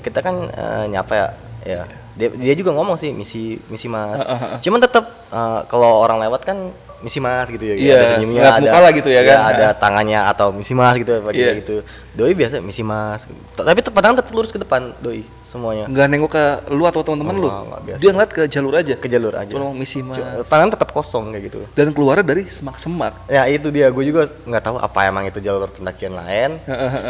[0.03, 1.27] kita kan eh, nyapa ya
[1.63, 1.81] ya
[2.19, 4.21] dia, dia juga ngomong sih misi misi mas
[4.61, 7.75] cuman tetap eh, kalau orang lewat kan misi mas gitu ya.
[7.75, 9.39] Iya, ada senyumnya ngeliat muka lah gitu ya kan.
[9.51, 11.53] ada tangannya atau misi mas gitu apa Iya.
[11.59, 11.81] gitu.
[12.13, 13.25] Doi biasa misi mas.
[13.53, 15.89] Tapi tetap padahal tetap lurus ke depan doi semuanya.
[15.89, 17.49] Nggak nengok ke lu atau teman-teman lu?
[17.49, 18.01] Enggak, enggak, biasa.
[18.01, 18.95] dia ngeliat ke jalur aja?
[18.97, 19.51] Ke jalur aja.
[19.51, 20.21] Cuma misi mas.
[20.45, 21.61] Padahal tetap kosong kayak gitu.
[21.73, 23.27] Dan keluarnya dari semak-semak.
[23.27, 26.61] Ya itu dia, gue juga nggak tahu apa emang itu jalur pendakian lain.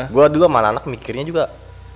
[0.07, 1.45] gue dulu sama anak mikirnya juga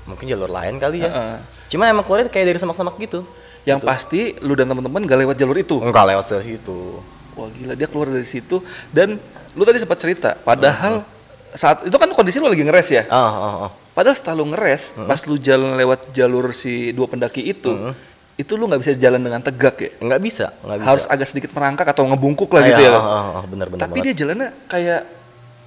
[0.04, 1.40] mungkin jalur lain kali ya.
[1.70, 3.22] Cuma emang keluarnya kayak dari semak-semak gitu.
[3.64, 5.80] yang pasti lu dan teman-teman gak lewat jalur itu?
[5.80, 7.00] Enggak lewat situ.
[7.34, 9.18] Wah gila dia keluar dari situ dan
[9.50, 11.02] lu tadi sempat cerita padahal
[11.50, 13.70] saat itu kan kondisi lu lagi ngeres ya Oh, oh, oh.
[13.92, 17.94] padahal setelah lu ngeres pas lu jalan lewat jalur si dua pendaki itu
[18.34, 20.82] itu lu nggak bisa jalan dengan tegak ya Nggak bisa, bisa.
[20.82, 23.98] harus agak sedikit merangkak atau ngebungkuk lah Ah, gitu iya, ya oh, bener bener tapi
[23.98, 24.06] banget.
[24.10, 25.00] dia jalannya kayak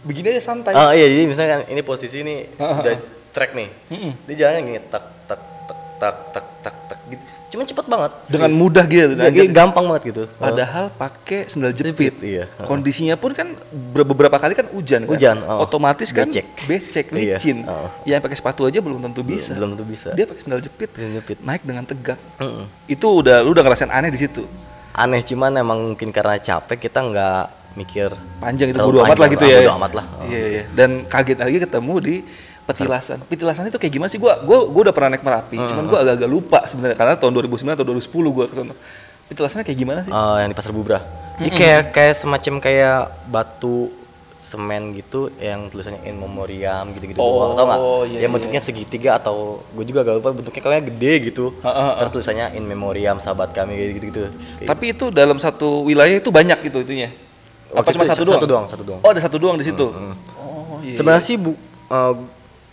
[0.04, 2.96] begini aja santai Oh iya, jadi misalnya kan ini posisi nih udah
[3.32, 3.70] track nih.
[4.24, 6.76] Dia jalannya gini tak tak tak tak tak tak.
[7.58, 8.12] Cuman cepet banget.
[8.28, 8.62] dengan serius.
[8.62, 10.24] mudah gitu Dia- dia gampang banget gitu.
[10.32, 12.14] Padahal pakai sendal jepit.
[12.22, 12.46] iya.
[12.62, 15.10] Kondisinya pun kan ber- beberapa kali kan hujan kan.
[15.10, 15.66] Hujan, oh.
[15.66, 16.46] Otomatis kan Becek.
[16.64, 17.66] becek, Iya, licin.
[17.66, 17.90] oh.
[18.06, 19.58] Yang pakai sepatu aja belum tentu bisa.
[19.58, 20.14] belum tentu bisa.
[20.14, 21.42] Dia pakai sendal jepit, Sendal jepit.
[21.42, 22.22] naik dengan tegak.
[22.38, 22.70] Mm-mm.
[22.86, 24.46] Itu udah lu udah ngerasain aneh di situ.
[24.94, 27.42] Aneh cuman emang mungkin karena capek kita nggak
[27.74, 29.62] mikir Panjang itu bodo amat lah gitu ya.
[29.62, 30.06] bodo amat lah.
[30.12, 30.26] Oh.
[30.26, 30.64] Iya, iya.
[30.68, 32.16] Dan kaget lagi ketemu di
[32.68, 33.18] petilasan.
[33.26, 34.20] Petilasan itu kayak gimana sih?
[34.20, 37.74] Gua gua gua udah pernah naik Merapi, cuman gua agak-agak lupa sebenarnya karena tahun 2009
[37.74, 38.74] atau 2010 gua ke sana.
[39.28, 40.12] Petilasannya kayak gimana sih?
[40.12, 41.00] Eh, yang di pasar Bubra.
[41.38, 43.92] Ini kayak kayak semacam kayak batu
[44.38, 47.80] semen gitu yang tulisannya in memoriam gitu-gitu Oh, doang, tau nggak?
[48.06, 51.46] iya, yang bentuknya segitiga atau gue juga gak lupa bentuknya kayaknya gede gitu.
[51.58, 54.30] Terus tulisannya in memoriam sahabat kami gitu-gitu.
[54.62, 57.10] Tapi itu dalam satu wilayah itu banyak itu itunya.
[57.74, 58.46] Apa Waktu cuma itu satu satu doang?
[58.46, 59.00] doang, satu doang.
[59.02, 59.86] Oh, ada satu doang di situ.
[59.90, 60.94] Oh, iya.
[60.94, 61.58] Sebenarnya sih bu,
[61.90, 62.14] eh,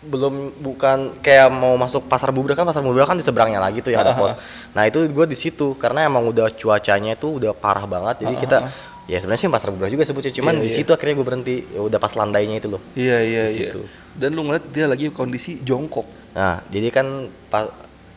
[0.04, 3.90] belum bukan kayak mau masuk pasar Bubra kan pasar Bubra kan di seberangnya lagi tuh
[3.96, 4.36] yang ada pos.
[4.76, 8.56] Nah itu gue di situ karena emang udah cuacanya itu udah parah banget jadi kita
[9.04, 11.98] ya sebenarnya sih pasar Bubra juga sebutnya cuman di situ akhirnya gue berhenti ya udah
[11.98, 12.82] pas landainya itu loh.
[12.92, 13.70] Iya, iya, Di iya.
[13.72, 13.80] situ.
[14.16, 16.04] Dan lu ngeliat dia lagi kondisi jongkok.
[16.36, 17.68] Nah jadi kan pas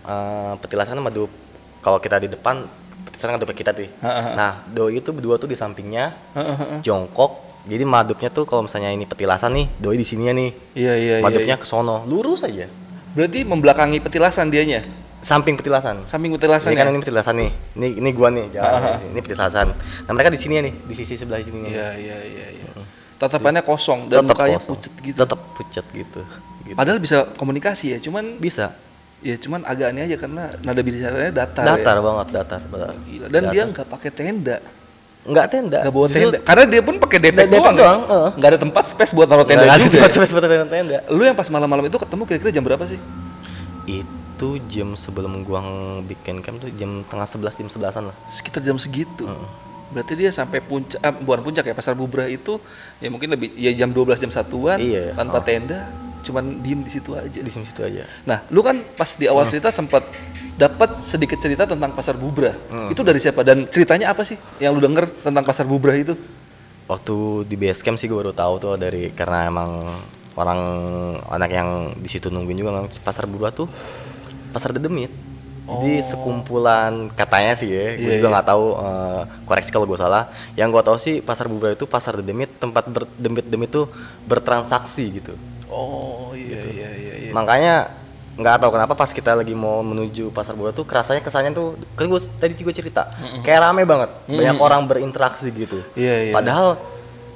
[0.08, 1.32] eh, petilasan madu
[1.80, 2.68] kalau kita di depan
[3.08, 3.88] petilasan depan kita tuh.
[4.36, 6.12] Nah doi itu berdua tuh di sampingnya
[6.84, 7.47] jongkok.
[7.68, 10.50] Jadi madupnya tuh kalau misalnya ini petilasan nih, doi di sininya nih.
[10.74, 11.24] Iya, iya, iya.
[11.24, 12.66] Madupnya ke sono, lurus aja.
[13.12, 14.88] Berarti membelakangi petilasan dianya.
[15.20, 16.08] Samping petilasan.
[16.08, 16.86] Samping petilasan Ini ya.
[16.88, 17.52] kan ini petilasan nih.
[17.76, 19.02] Ini ini gua nih jalan.
[19.12, 19.68] Ini petilasan.
[20.08, 21.68] Nah, mereka di sini nih, di sisi sebelah sini.
[21.68, 22.70] Iya, iya, iya, iya.
[23.18, 24.72] Tatapannya kosong dan Tetap mukanya kosong.
[24.78, 25.18] pucet gitu.
[25.18, 26.22] Tetap pucet gitu.
[26.64, 26.78] gitu.
[26.78, 28.78] Padahal bisa komunikasi ya, cuman Bisa.
[29.26, 31.66] ya cuman agak aneh aja karena nada bicaranya datar.
[31.66, 32.02] Datar ya.
[32.06, 32.62] banget, datar.
[32.70, 32.94] datar.
[33.10, 33.26] Gila.
[33.34, 34.62] Dan dia nggak pakai tenda,
[35.28, 35.80] Enggak tenda.
[35.84, 36.40] nggak bawa Justru tenda.
[36.42, 37.76] Karena dia pun pakai depek Depek doang.
[37.76, 38.10] doang, ya.
[38.10, 38.30] heeh.
[38.34, 39.94] Nggak ada tempat space buat naruh tenda nggak ada juga.
[39.94, 40.16] tempat ya.
[40.16, 40.98] sampai seperti tenda.
[41.08, 43.00] Lu yang pas malam-malam itu ketemu kira-kira jam berapa sih?
[43.86, 45.60] Itu jam sebelum gua
[46.02, 48.16] bikin camp tuh jam tengah sebelas jam sebelasan lah.
[48.28, 49.28] Sekitar jam segitu.
[49.88, 52.60] Berarti dia sampai puncak, ah, bukan puncak ya, pasar Bubra itu
[52.98, 55.16] ya mungkin lebih ya jam 12 jam satuan Iya.
[55.16, 55.88] tanpa tenda,
[56.24, 57.40] cuman diem di situ aja.
[57.40, 58.04] Di situ aja.
[58.26, 60.06] Nah, lu kan pas di awal cerita sempat
[60.58, 62.54] dapat sedikit cerita tentang pasar Bubra.
[62.90, 66.18] Itu dari siapa dan ceritanya apa sih yang lu denger tentang pasar Bubra itu?
[66.88, 69.86] Waktu di base camp sih gue baru tahu tuh dari karena emang
[70.38, 70.60] orang
[71.30, 73.70] anak yang di situ nungguin juga memang pasar Bubra tuh
[74.50, 75.12] pasar dedemit.
[75.68, 80.32] Jadi sekumpulan katanya sih ya, gue Iya, juga nggak tahu eh, koreksi kalau gue salah.
[80.56, 83.92] Yang gue tahu sih pasar Bubra itu pasar dedemit tempat berdemit-demit tuh
[84.24, 85.36] bertransaksi gitu.
[85.68, 87.32] Oh, iya iya iya iya.
[87.36, 87.92] Makanya
[88.38, 92.06] nggak tahu kenapa pas kita lagi mau menuju pasar Bubra tuh kerasanya kesannya tuh kan
[92.06, 93.10] gue tadi juga cerita
[93.42, 95.82] kayak rame banget, banyak orang berinteraksi gitu.
[95.98, 96.34] Iya, iya.
[96.38, 96.78] Padahal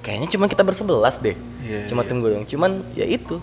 [0.05, 1.33] kayaknya cuma kita bersebelas deh.
[1.65, 2.45] Iya, cuma tim gue doang.
[2.45, 3.41] Cuman ya itu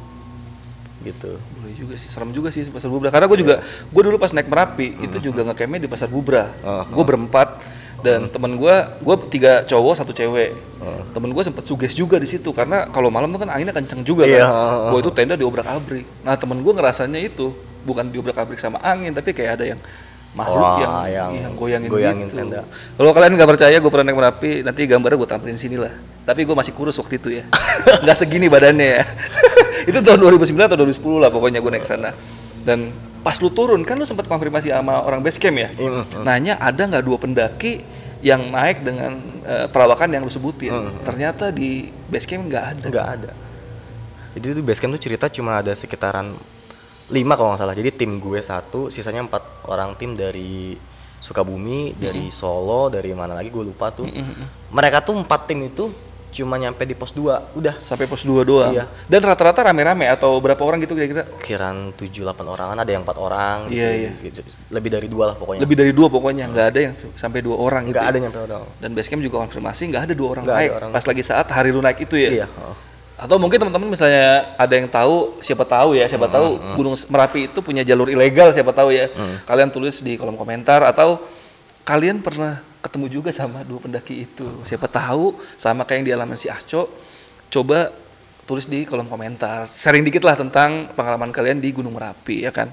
[1.03, 1.39] gitu.
[1.59, 3.11] Boleh juga sih, serem juga sih pasar Bubra.
[3.11, 6.55] Karena gue juga, gue dulu pas naik Merapi itu juga ngecampnya di pasar Bubra.
[6.91, 7.59] Gue berempat
[7.99, 10.55] dan temen gue, gue tiga cowok satu cewek.
[11.11, 14.23] Temen gue sempet suges juga di situ karena kalau malam tuh kan anginnya kenceng juga
[14.23, 14.95] Iya, kan.
[14.95, 16.07] Gue itu tenda diobrak abrik.
[16.23, 17.51] Nah temen gue ngerasanya itu
[17.83, 19.81] bukan diobrak abrik sama angin tapi kayak ada yang
[20.37, 22.39] makhluk Wah, yang, yang yang goyangin, goyangin gitu.
[22.39, 22.63] tenda.
[22.95, 25.93] Kalau kalian nggak percaya gue pernah naik Merapi, nanti gambarnya gue tampilin sini lah.
[26.23, 27.45] Tapi gue masih kurus waktu itu ya,
[28.05, 29.05] nggak segini badannya ya.
[29.91, 32.13] itu tahun 2009 atau 2010 lah pokoknya gue naik sana.
[32.69, 32.93] Dan
[33.25, 36.85] pas lu turun kan lu sempat konfirmasi sama orang base camp ya, Mm, nanya ada
[36.85, 37.81] nggak dua pendaki
[38.21, 39.16] yang naik dengan
[39.49, 40.69] eh, perawakan yang lu sebutin.
[40.69, 42.87] Mm, Ternyata di base camp nggak ada.
[42.93, 43.31] Nggak ada.
[44.37, 46.37] Jadi tuh base camp tuh cerita cuma ada sekitaran
[47.09, 47.73] lima kalau nggak salah.
[47.73, 50.77] Jadi tim gue satu, sisanya empat orang tim dari
[51.19, 54.07] Sukabumi, dari Solo, dari mana lagi gue lupa tuh.
[54.71, 55.91] Mereka tuh empat tim itu
[56.31, 58.70] cuma nyampe di pos 2 udah Sampai pos 2 doang.
[58.70, 58.85] Iya.
[59.05, 61.24] Dan rata-rata rame-rame atau berapa orang gitu kira-kira?
[61.39, 64.11] kiraan 7 8 orangan ada yang 4 orang Iya, gitu, iya.
[64.22, 64.41] gitu.
[64.68, 67.83] lebih dari dua lah pokoknya Lebih dari dua pokoknya, nggak ada yang sampai dua orang
[67.85, 67.95] gitu.
[67.95, 70.72] nggak ada nyampe orang Dan basecamp juga konfirmasi nggak ada dua orang Nggak ada naik
[70.74, 70.91] orang.
[70.93, 72.31] pas lagi saat hari lu naik itu ya.
[72.35, 72.76] iya oh.
[73.18, 77.51] Atau mungkin teman-teman misalnya ada yang tahu, siapa tahu ya, Hmm, siapa tahu Gunung Merapi
[77.51, 79.11] itu punya jalur ilegal, siapa tahu ya.
[79.11, 79.43] Hmm.
[79.43, 81.18] Kalian tulis di kolom komentar atau
[81.83, 84.47] kalian pernah ketemu juga sama dua pendaki itu.
[84.62, 86.87] Siapa tahu sama kayak yang dialami si Asco,
[87.49, 87.91] coba
[88.45, 89.66] tulis di kolom komentar.
[89.66, 92.70] Sharing dikit lah tentang pengalaman kalian di Gunung Merapi ya kan.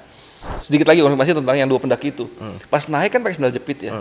[0.58, 2.30] Sedikit lagi konfirmasi tentang yang dua pendaki itu.
[2.38, 2.62] Hmm.
[2.66, 3.98] Pas naik kan pakai sandal jepit ya.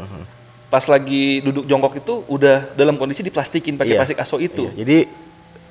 [0.68, 3.98] Pas lagi duduk jongkok itu udah dalam kondisi diplastikin pakai Iya.
[4.02, 4.68] plastik aso itu.
[4.70, 4.98] Iya, jadi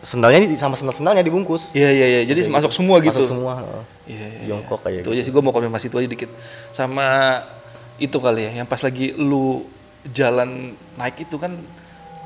[0.01, 2.21] sendalnya di- sama sendal sendalnya dibungkus Iya iya iya.
[2.25, 3.15] Jadi masuk semua gitu.
[3.15, 3.53] masuk semua.
[4.03, 6.29] Iya, iya, jongkok kayak Itu gitu aja sih gue mau konfirmasi itu aja dikit.
[6.71, 7.07] Sama
[7.95, 9.63] itu kali ya, yang pas lagi lu
[10.09, 11.55] jalan naik itu kan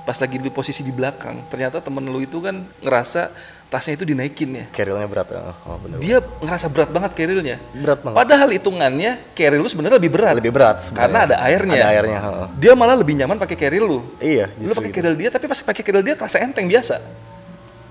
[0.02, 3.28] pas lagi di posisi di belakang, ternyata temen lu itu kan ngerasa
[3.68, 4.66] tasnya itu dinaikin ya.
[4.72, 7.60] carrielnya berat oh, oh bener Dia ngerasa berat banget carrielnya.
[7.76, 10.34] berat banget Padahal hitungannya carriel lu sebenarnya lebih berat.
[10.40, 11.04] lebih berat sebenarnya.
[11.04, 11.76] Karena ada airnya.
[11.76, 12.48] ada airnya oh.
[12.56, 14.00] Dia malah lebih nyaman pakai carriel lu.
[14.24, 15.04] iya Lu pakai gitu.
[15.04, 17.04] carriel dia, tapi pas pakai carriel dia terasa enteng biasa.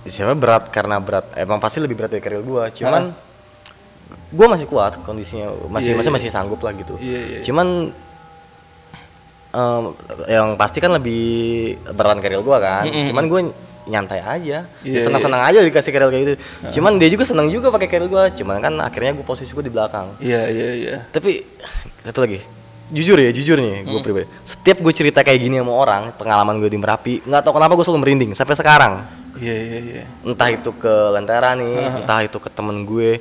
[0.08, 3.10] siapa berat karena berat emang pasti lebih berat dari carriel gua cuman
[4.30, 6.16] gua masih kuat kondisinya masih Iya, masih iya.
[6.16, 7.40] masih sanggup lah gitu Iya, iya.
[7.44, 7.90] cuman
[9.56, 9.84] em,
[10.28, 11.24] yang pasti kan lebih
[11.96, 12.84] beratan carriel gua kan.
[12.84, 13.40] Cuman gua
[13.86, 14.66] nyantai aja.
[14.82, 16.34] Iya, senang-senang aja dikasih carriel kayak gitu.
[16.78, 18.28] Cuman dia juga senang juga pakai carriel gua.
[18.28, 20.20] Cuman kan akhirnya gua posisi gua di belakang.
[20.20, 20.96] Iya iya iya.
[21.08, 21.40] tapi
[22.04, 22.42] satu lagi.
[22.86, 24.30] Jujur ya jujur nih gue pribadi.
[24.46, 27.82] Setiap gue cerita kayak gini sama orang pengalaman gue di merapi nggak tahu kenapa gue
[27.82, 29.02] selalu merinding sampai sekarang.
[29.42, 30.04] Iya iya iya.
[30.22, 33.18] entah itu ke lentera nih entah itu ke temen gue.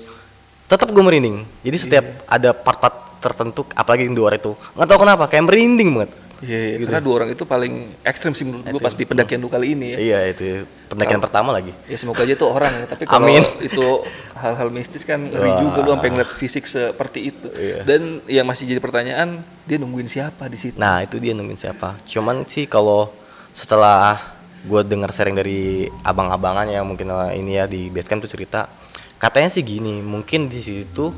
[0.70, 1.50] Tetap gue merinding.
[1.66, 5.90] Jadi setiap ada part-part tertentu apalagi yang di luar itu nggak tahu kenapa kayak merinding
[5.98, 6.12] banget
[6.44, 9.48] Iya, iya, karena dua orang itu paling ekstrim sih menurut gue pas di pendakian lu
[9.48, 9.98] kali ini ya.
[9.98, 13.28] iya itu pendakian pertama lagi Ya semoga aja itu orang ya, tapi kalau
[13.64, 13.88] itu
[14.36, 17.48] hal-hal mistis kan ngeri juga lu sampai ngeliat fisik seperti itu.
[17.56, 17.88] Iya.
[17.88, 20.76] Dan yang masih jadi pertanyaan, dia nungguin siapa di situ?
[20.76, 21.96] Nah itu dia nungguin siapa.
[22.04, 23.16] Cuman sih kalau
[23.56, 24.20] setelah
[24.66, 28.68] gue dengar sharing dari abang-abangan ya mungkin eh, ini ya di basecamp tuh cerita,
[29.16, 31.16] katanya sih gini, mungkin di situ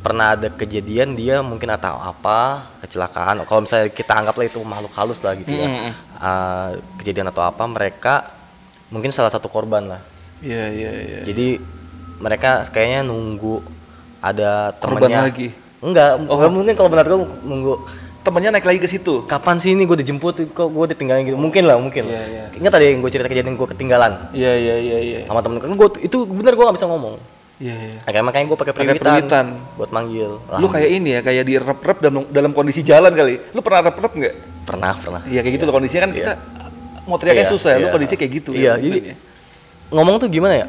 [0.00, 3.44] pernah ada kejadian dia mungkin atau apa kecelakaan.
[3.44, 5.66] Kalau misalnya kita anggaplah itu makhluk halus lah gitu ya.
[6.16, 8.28] Eh, kejadian atau apa mereka
[8.88, 10.00] mungkin salah satu korban lah.
[10.40, 11.18] Iya iya iya.
[11.24, 11.60] Jadi
[12.16, 13.60] mereka kayaknya nunggu
[14.18, 15.22] ada Korban temennya.
[15.22, 15.48] lagi?
[15.80, 17.74] Enggak, enggak mungkin kalau benar gue nunggu
[18.20, 19.24] Temennya naik lagi ke situ.
[19.24, 22.24] kapan sih ini gue dijemput kok gue ditinggalin gitu mungkin lah mungkin Iya, lah.
[22.28, 22.44] iya.
[22.52, 25.18] ingat tadi yang gue cerita kejadian gue ketinggalan Iya iya iya iya.
[25.24, 27.16] sama temen gue itu bener gue gak bisa ngomong
[27.60, 27.98] Iya iya.
[28.08, 29.46] Makanya makanya gue pakai periwitan.
[29.76, 33.36] buat manggil Lu kayak ini ya, kayak di rep-rep dalam, dalam kondisi jalan kali.
[33.52, 34.34] Lu pernah rep-rep nggak?
[34.60, 36.32] pernah pernah Iya kayak gitu loh kondisinya kan kita
[37.08, 37.78] mau teriaknya Iya, susah ya.
[37.82, 37.94] Lu iya.
[37.96, 38.82] kondisi kayak gitu iya ya.
[38.86, 39.16] jadi ya.
[39.90, 40.66] ngomong tuh gimana ya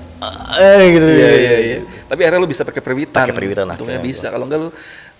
[0.57, 1.77] eh gitu Iya iya iya.
[2.09, 3.23] Tapi akhirnya lu bisa pakai periwitan.
[3.29, 3.35] Pakai
[3.77, 4.27] Untungnya akhirnya bisa.
[4.33, 4.69] Kalau enggak lu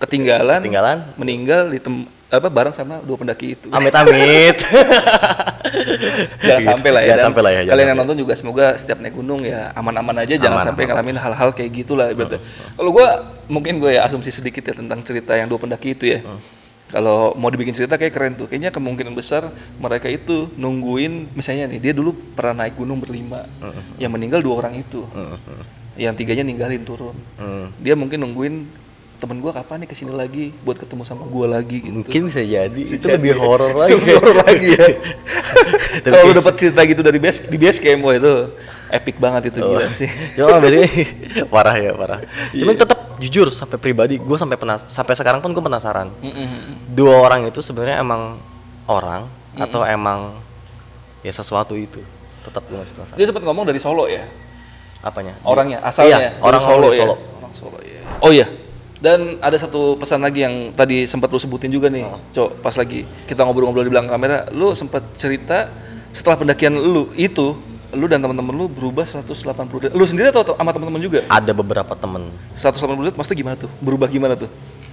[0.02, 0.98] ketinggalan, Ketinggalan.
[1.14, 1.94] meninggal di tem
[2.32, 3.68] apa bareng sama dua pendaki itu.
[3.68, 4.56] amit amit
[6.42, 7.08] jangan sampai lah ya.
[7.14, 8.08] jangan sampai lah ya jangan Kalian yang sampai.
[8.08, 10.90] nonton juga semoga setiap naik gunung ya aman-aman aja, jangan Aman, sampai aman.
[10.96, 12.40] ngalamin hal-hal kayak gitulah ibaratnya.
[12.72, 13.06] Kalau gua
[13.46, 16.20] mungkin gue ya asumsi sedikit ya tentang cerita yang dua pendaki itu ya.
[16.92, 18.44] Kalau mau dibikin cerita kayak keren tuh.
[18.44, 19.48] Kayaknya kemungkinan besar
[19.80, 23.48] mereka itu nungguin misalnya nih dia dulu pernah naik gunung berlima.
[23.96, 25.04] Yang meninggal dua orang itu.
[25.96, 27.16] Yang tiganya ninggalin turun.
[27.40, 27.72] Hmm.
[27.80, 28.54] Dia mungkin nungguin
[29.22, 31.94] temen gua kapan nih ke sini lagi buat ketemu sama gua lagi gitu.
[31.94, 33.14] mungkin bisa jadi Bisa itu jadi.
[33.14, 34.86] lebih horor lagi Lebih horor lagi ya.
[36.04, 38.32] Kalau lu dapat cerita gitu dari base di base camp itu
[38.90, 39.78] epic banget itu Oh.
[39.78, 40.10] gila sih.
[40.34, 40.82] Cuma berarti
[41.46, 42.18] parah ya parah.
[42.50, 42.60] Iya.
[42.60, 46.10] Cuman tetap jujur sampai pribadi gue sampai penas sampai sekarang pun gue penasaran.
[46.18, 46.90] Mm-mm.
[46.90, 48.42] Dua orang itu sebenarnya emang
[48.84, 50.34] orang atau emang
[51.22, 52.02] ya sesuatu itu.
[52.42, 53.16] Tetap gue masih penasaran.
[53.16, 54.26] Dia sempat ngomong dari Solo ya.
[54.98, 55.38] Apanya?
[55.42, 57.00] Orangnya asalnya Iya, orang Solo, dari ya.
[57.06, 57.14] Solo.
[57.38, 58.02] Orang Solo ya.
[58.18, 58.46] Oh iya.
[59.02, 62.22] Dan ada satu pesan lagi yang tadi sempat lu sebutin juga nih, Oh.
[62.30, 65.74] Cok, pas lagi kita ngobrol-ngobrol di belakang kamera, lu sempat cerita
[66.14, 67.58] setelah pendakian lu itu,
[67.90, 69.34] lu dan teman-teman lu berubah 180
[69.82, 69.98] derajat.
[69.98, 71.26] Lu sendiri atau sama teman-teman juga?
[71.26, 73.70] Ada beberapa temen 180 derajat maksudnya gimana tuh?
[73.82, 74.46] Berubah gimana tuh?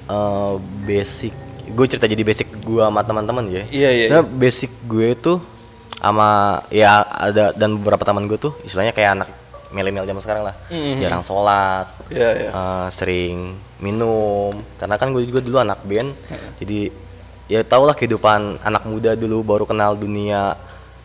[0.09, 0.53] eh,
[0.89, 1.33] basic
[1.69, 3.63] gue cerita jadi basic gue sama teman-teman ya.
[3.69, 5.37] Iya, iya, Sebenarnya basic gue tuh
[6.01, 6.29] sama
[6.73, 9.29] ya ada dan beberapa teman gue tuh istilahnya kayak anak
[9.69, 10.55] milenial zaman sekarang lah.
[10.67, 10.97] Mhm.
[10.97, 12.49] Jarang sholat, Iya, iya.
[12.49, 16.11] eh, sering minum karena kan gue juga dulu anak band
[16.57, 16.91] jadi
[17.47, 20.51] ya tau lah kehidupan anak muda dulu baru kenal dunia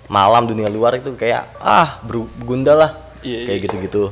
[0.05, 2.93] malam dunia luar itu kayak ah ber- bergundal lah
[3.23, 4.11] Iya, kayak gitu-gitu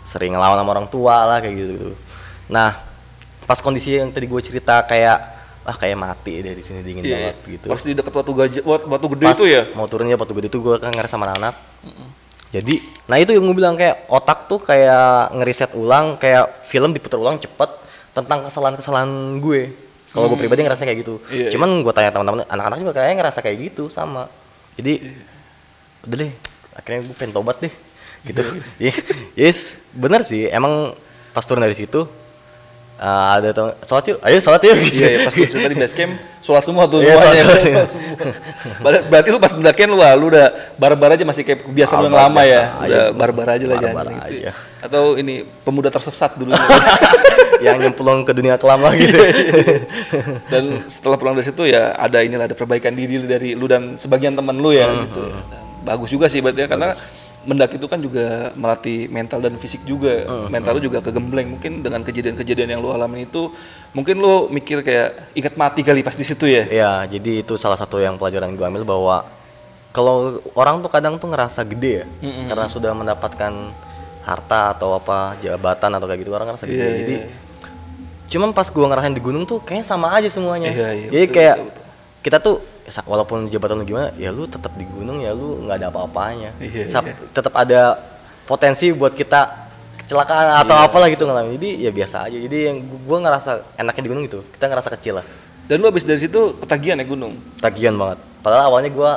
[0.00, 1.90] sering ngelawan sama orang tua lah kayak gitu-gitu
[2.46, 2.78] nah
[3.42, 5.18] pas kondisi yang tadi gue cerita kayak
[5.62, 7.50] ah kayak mati dari sini dingin Iya, banget iya.
[7.52, 9.62] gitu Pas di dekat batu gajah, batu gede pas itu ya.
[9.74, 11.58] mau turunnya batu gede itu gue kan ngerasa sama anak
[12.54, 12.74] jadi
[13.10, 17.38] nah itu yang gue bilang kayak otak tuh kayak ngeriset ulang kayak film diputar ulang
[17.42, 17.70] cepet
[18.16, 19.76] tentang kesalahan-kesalahan gue.
[20.16, 21.20] Kalau gue pribadi ngerasa kayak gitu.
[21.28, 24.32] Iya, cuman gue tanya teman-teman anak-anak juga kayaknya ngerasa kayak gitu sama.
[24.80, 25.12] Jadi
[26.08, 26.32] udah deh
[26.72, 27.74] akhirnya gue pengen tobat deh.
[28.26, 28.42] Gitu.
[28.82, 28.94] Iya,
[29.38, 30.50] yes bener sih.
[30.50, 30.98] Emang
[31.30, 32.10] pas turun dari situ
[32.96, 34.98] uh, ada teman sholat yuk ayo sholat yuk gitu.
[34.98, 37.42] Iya, iya, pas lu cerita di base camp, sholat semua tuh Iya, semuanya.
[37.42, 37.84] sholat Sholat, semua.
[37.86, 38.14] semua.
[38.80, 42.16] Ber- Berarti lu pas mendakian lu, lu udah barbar aja masih kayak kebiasaan lu yang
[42.18, 42.62] lama ya.
[42.74, 43.00] Udah aja.
[43.12, 44.24] barbar aja lah jangan gitu.
[44.26, 44.38] aja.
[44.48, 44.52] ya.
[44.78, 46.52] Atau ini pemuda tersesat dulu.
[47.64, 49.16] yang nyemplung ke dunia kelam lagi gitu
[50.46, 54.36] dan setelah pulang dari situ ya ada inilah ada perbaikan diri dari lu dan sebagian
[54.36, 55.24] teman lu ya Hmm, gitu.
[55.24, 56.92] Dan bagus juga sih berarti ya karena
[57.46, 60.26] mendaki itu kan juga melatih mental dan fisik juga.
[60.26, 63.48] Hmm, mental lu juga kegembleng mungkin dengan kejadian-kejadian yang lu alamin itu
[63.94, 66.66] mungkin lu mikir kayak ingat mati kali pas di situ ya.
[66.66, 69.24] ya jadi itu salah satu yang pelajaran gue ambil bahwa
[69.96, 72.06] kalau orang tuh kadang tuh ngerasa gede ya
[72.52, 73.72] karena sudah mendapatkan
[74.26, 77.26] harta atau apa jabatan atau kayak gitu orang ngerasa gede Iya, jadi iya.
[78.26, 81.36] cuman pas gua ngerasain di gunung tuh kayaknya sama aja semuanya Iya, iya, jadi betul,
[81.38, 81.85] kayak betul, betul.
[82.26, 82.58] Kita tuh
[83.04, 86.90] walaupun jabatan lu gimana ya lu tetap di gunung ya lu nggak ada apa-apanya Iya,
[86.90, 87.14] iya.
[87.28, 88.02] tetap ada
[88.42, 90.86] potensi buat kita kecelakaan atau Iya.
[90.86, 94.24] apalah gitu ngalamin jadi ya biasa aja jadi yang gu- gua ngerasa enaknya di gunung
[94.24, 95.26] gitu kita ngerasa kecil lah
[95.66, 97.34] Dan lu habis dari situ ketagihan ya gunung.
[97.56, 99.12] tagihan banget padahal awalnya gua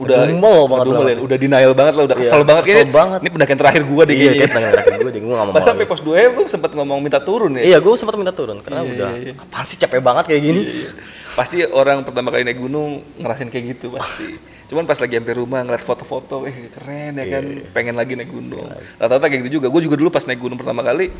[0.00, 2.96] Udah ngedumel banget dalam ya, udah denial banget lah, udah Iya, kesel banget kesel kayaknya.
[2.96, 3.18] banget.
[3.20, 4.48] Ini pendakian terakhir gua deh iya kayaknya.
[4.48, 6.98] tangan kaki gue deh gue gak mau Padahal mau sampai pos 2 lu sempet ngomong
[6.98, 7.62] minta turun ya.
[7.62, 9.32] iya gue sempat minta turun karena udah iya, iya.
[9.36, 10.90] apa sih capek banget kayak gini Iya.
[11.38, 14.34] Pasti orang pertama kali naik gunung ngerasain kayak gitu pasti.
[14.70, 18.30] Cuman pas lagi sampai rumah ngeliat foto-foto, eh keren ya kan, Iya, pengen lagi naik
[18.30, 18.70] gunung.
[19.02, 19.66] Rata-rata kayak gitu juga.
[19.66, 21.10] Gue juga dulu pas naik gunung pertama kali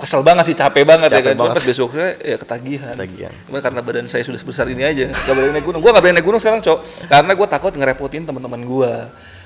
[0.00, 1.34] kesel banget sih, capek banget ya Capek kan.
[1.36, 1.56] Cuman banget.
[1.60, 2.94] pas besoknya ya ketagihan.
[2.96, 3.32] Ketagihan.
[3.44, 5.80] Cuman karena badan saya sudah sebesar ini aja, gak berani naik gunung.
[5.84, 6.78] Gue gak berani naik gunung sekarang, Cok.
[7.12, 8.92] Karena gue takut ngerepotin teman-teman gue.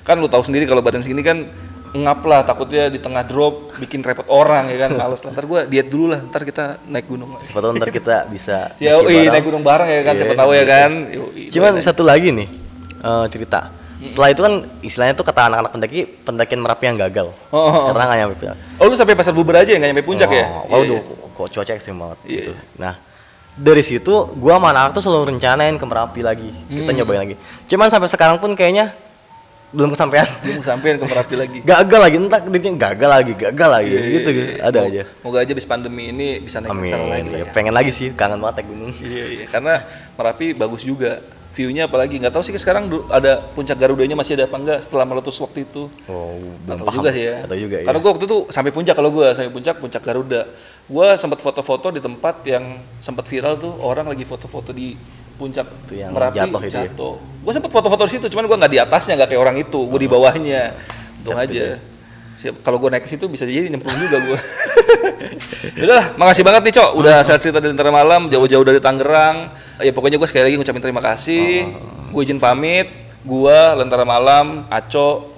[0.07, 1.51] Kan lu tahu sendiri kalau badan segini kan
[1.91, 5.61] ngap lah takutnya di tengah drop bikin repot orang ya kan males lah ntar gue
[5.67, 9.29] diet dulu lah ntar kita naik gunung lagi siapa tahu ntar kita bisa Ya, bareng.
[9.31, 10.71] naik gunung bareng ya kan, Iya, siapa tahu ya gitu.
[10.71, 10.91] kan.
[11.09, 12.49] Yoi, cuman satu lagi nih
[12.99, 17.59] eh, cerita setelah itu kan istilahnya tuh kata anak-anak pendaki pendakian merapi yang gagal Oh,
[17.59, 17.85] oh, oh.
[17.91, 20.45] karena nggak nyampe puncak Oh lu sampai pasar buber aja ya nggak nyampe puncak ya?
[20.47, 21.27] oh, Iya, waduh iya.
[21.35, 22.95] kok cuaca ekstrim banget Iya, gitu nah
[23.55, 26.95] dari situ gua sama anak tuh selalu rencanain ke merapi lagi kita Hmm.
[26.95, 27.35] nyobain lagi
[27.65, 28.95] cuman sampai sekarang pun kayaknya
[29.69, 31.59] belum kesampaian Belum sampein ke Merapi lagi.
[31.61, 35.53] gagal lagi entah dia gagal lagi gagal lagi Iya, gitu gitu ada aja Moga aja
[35.53, 37.29] bis pandemi ini bisa naik ke amin sana lagi.
[37.29, 37.45] ya, ya.
[37.53, 39.75] pengen lagi sih kangen banget gunung Iya iya karena
[40.17, 41.21] Merapi bagus juga.
[41.59, 45.35] View-nya apalagi nggak tahu sih sekarang ada puncak Garudanya masih ada apa enggak setelah meletus
[45.43, 45.91] waktu itu.
[46.07, 47.37] oh belum tahu paham juga sih ya.
[47.43, 50.43] atau juga Karena ya gua waktu itu sampai puncak kalau gua sampai puncak puncak Garuda.
[50.87, 54.95] Gua sempat foto-foto di tempat yang sempat viral tuh orang lagi foto-foto di
[55.35, 56.91] puncak Itu yang Merapi jatuh itu ya?
[57.39, 60.01] Gue sempat foto-foto di situ, cuman gua nggak di atasnya nggak kayak orang itu, gue
[60.03, 60.63] di bawahnya.
[61.23, 61.79] Untung aja.
[62.39, 62.63] Siap.
[62.63, 64.39] Kalau gue naik ke situ bisa jadi nyemplung juga gue.
[65.91, 66.91] Udah, makasih banget nih Cok.
[66.95, 69.51] Udah saya cerita dari Lentera Malam, jauh-jauh dari Tangerang.
[69.83, 71.67] Ya pokoknya gue sekali lagi ngucapin terima kasih.
[72.15, 72.87] Gue izin pamit.
[73.27, 75.35] Gue Lentera Malam, Aco,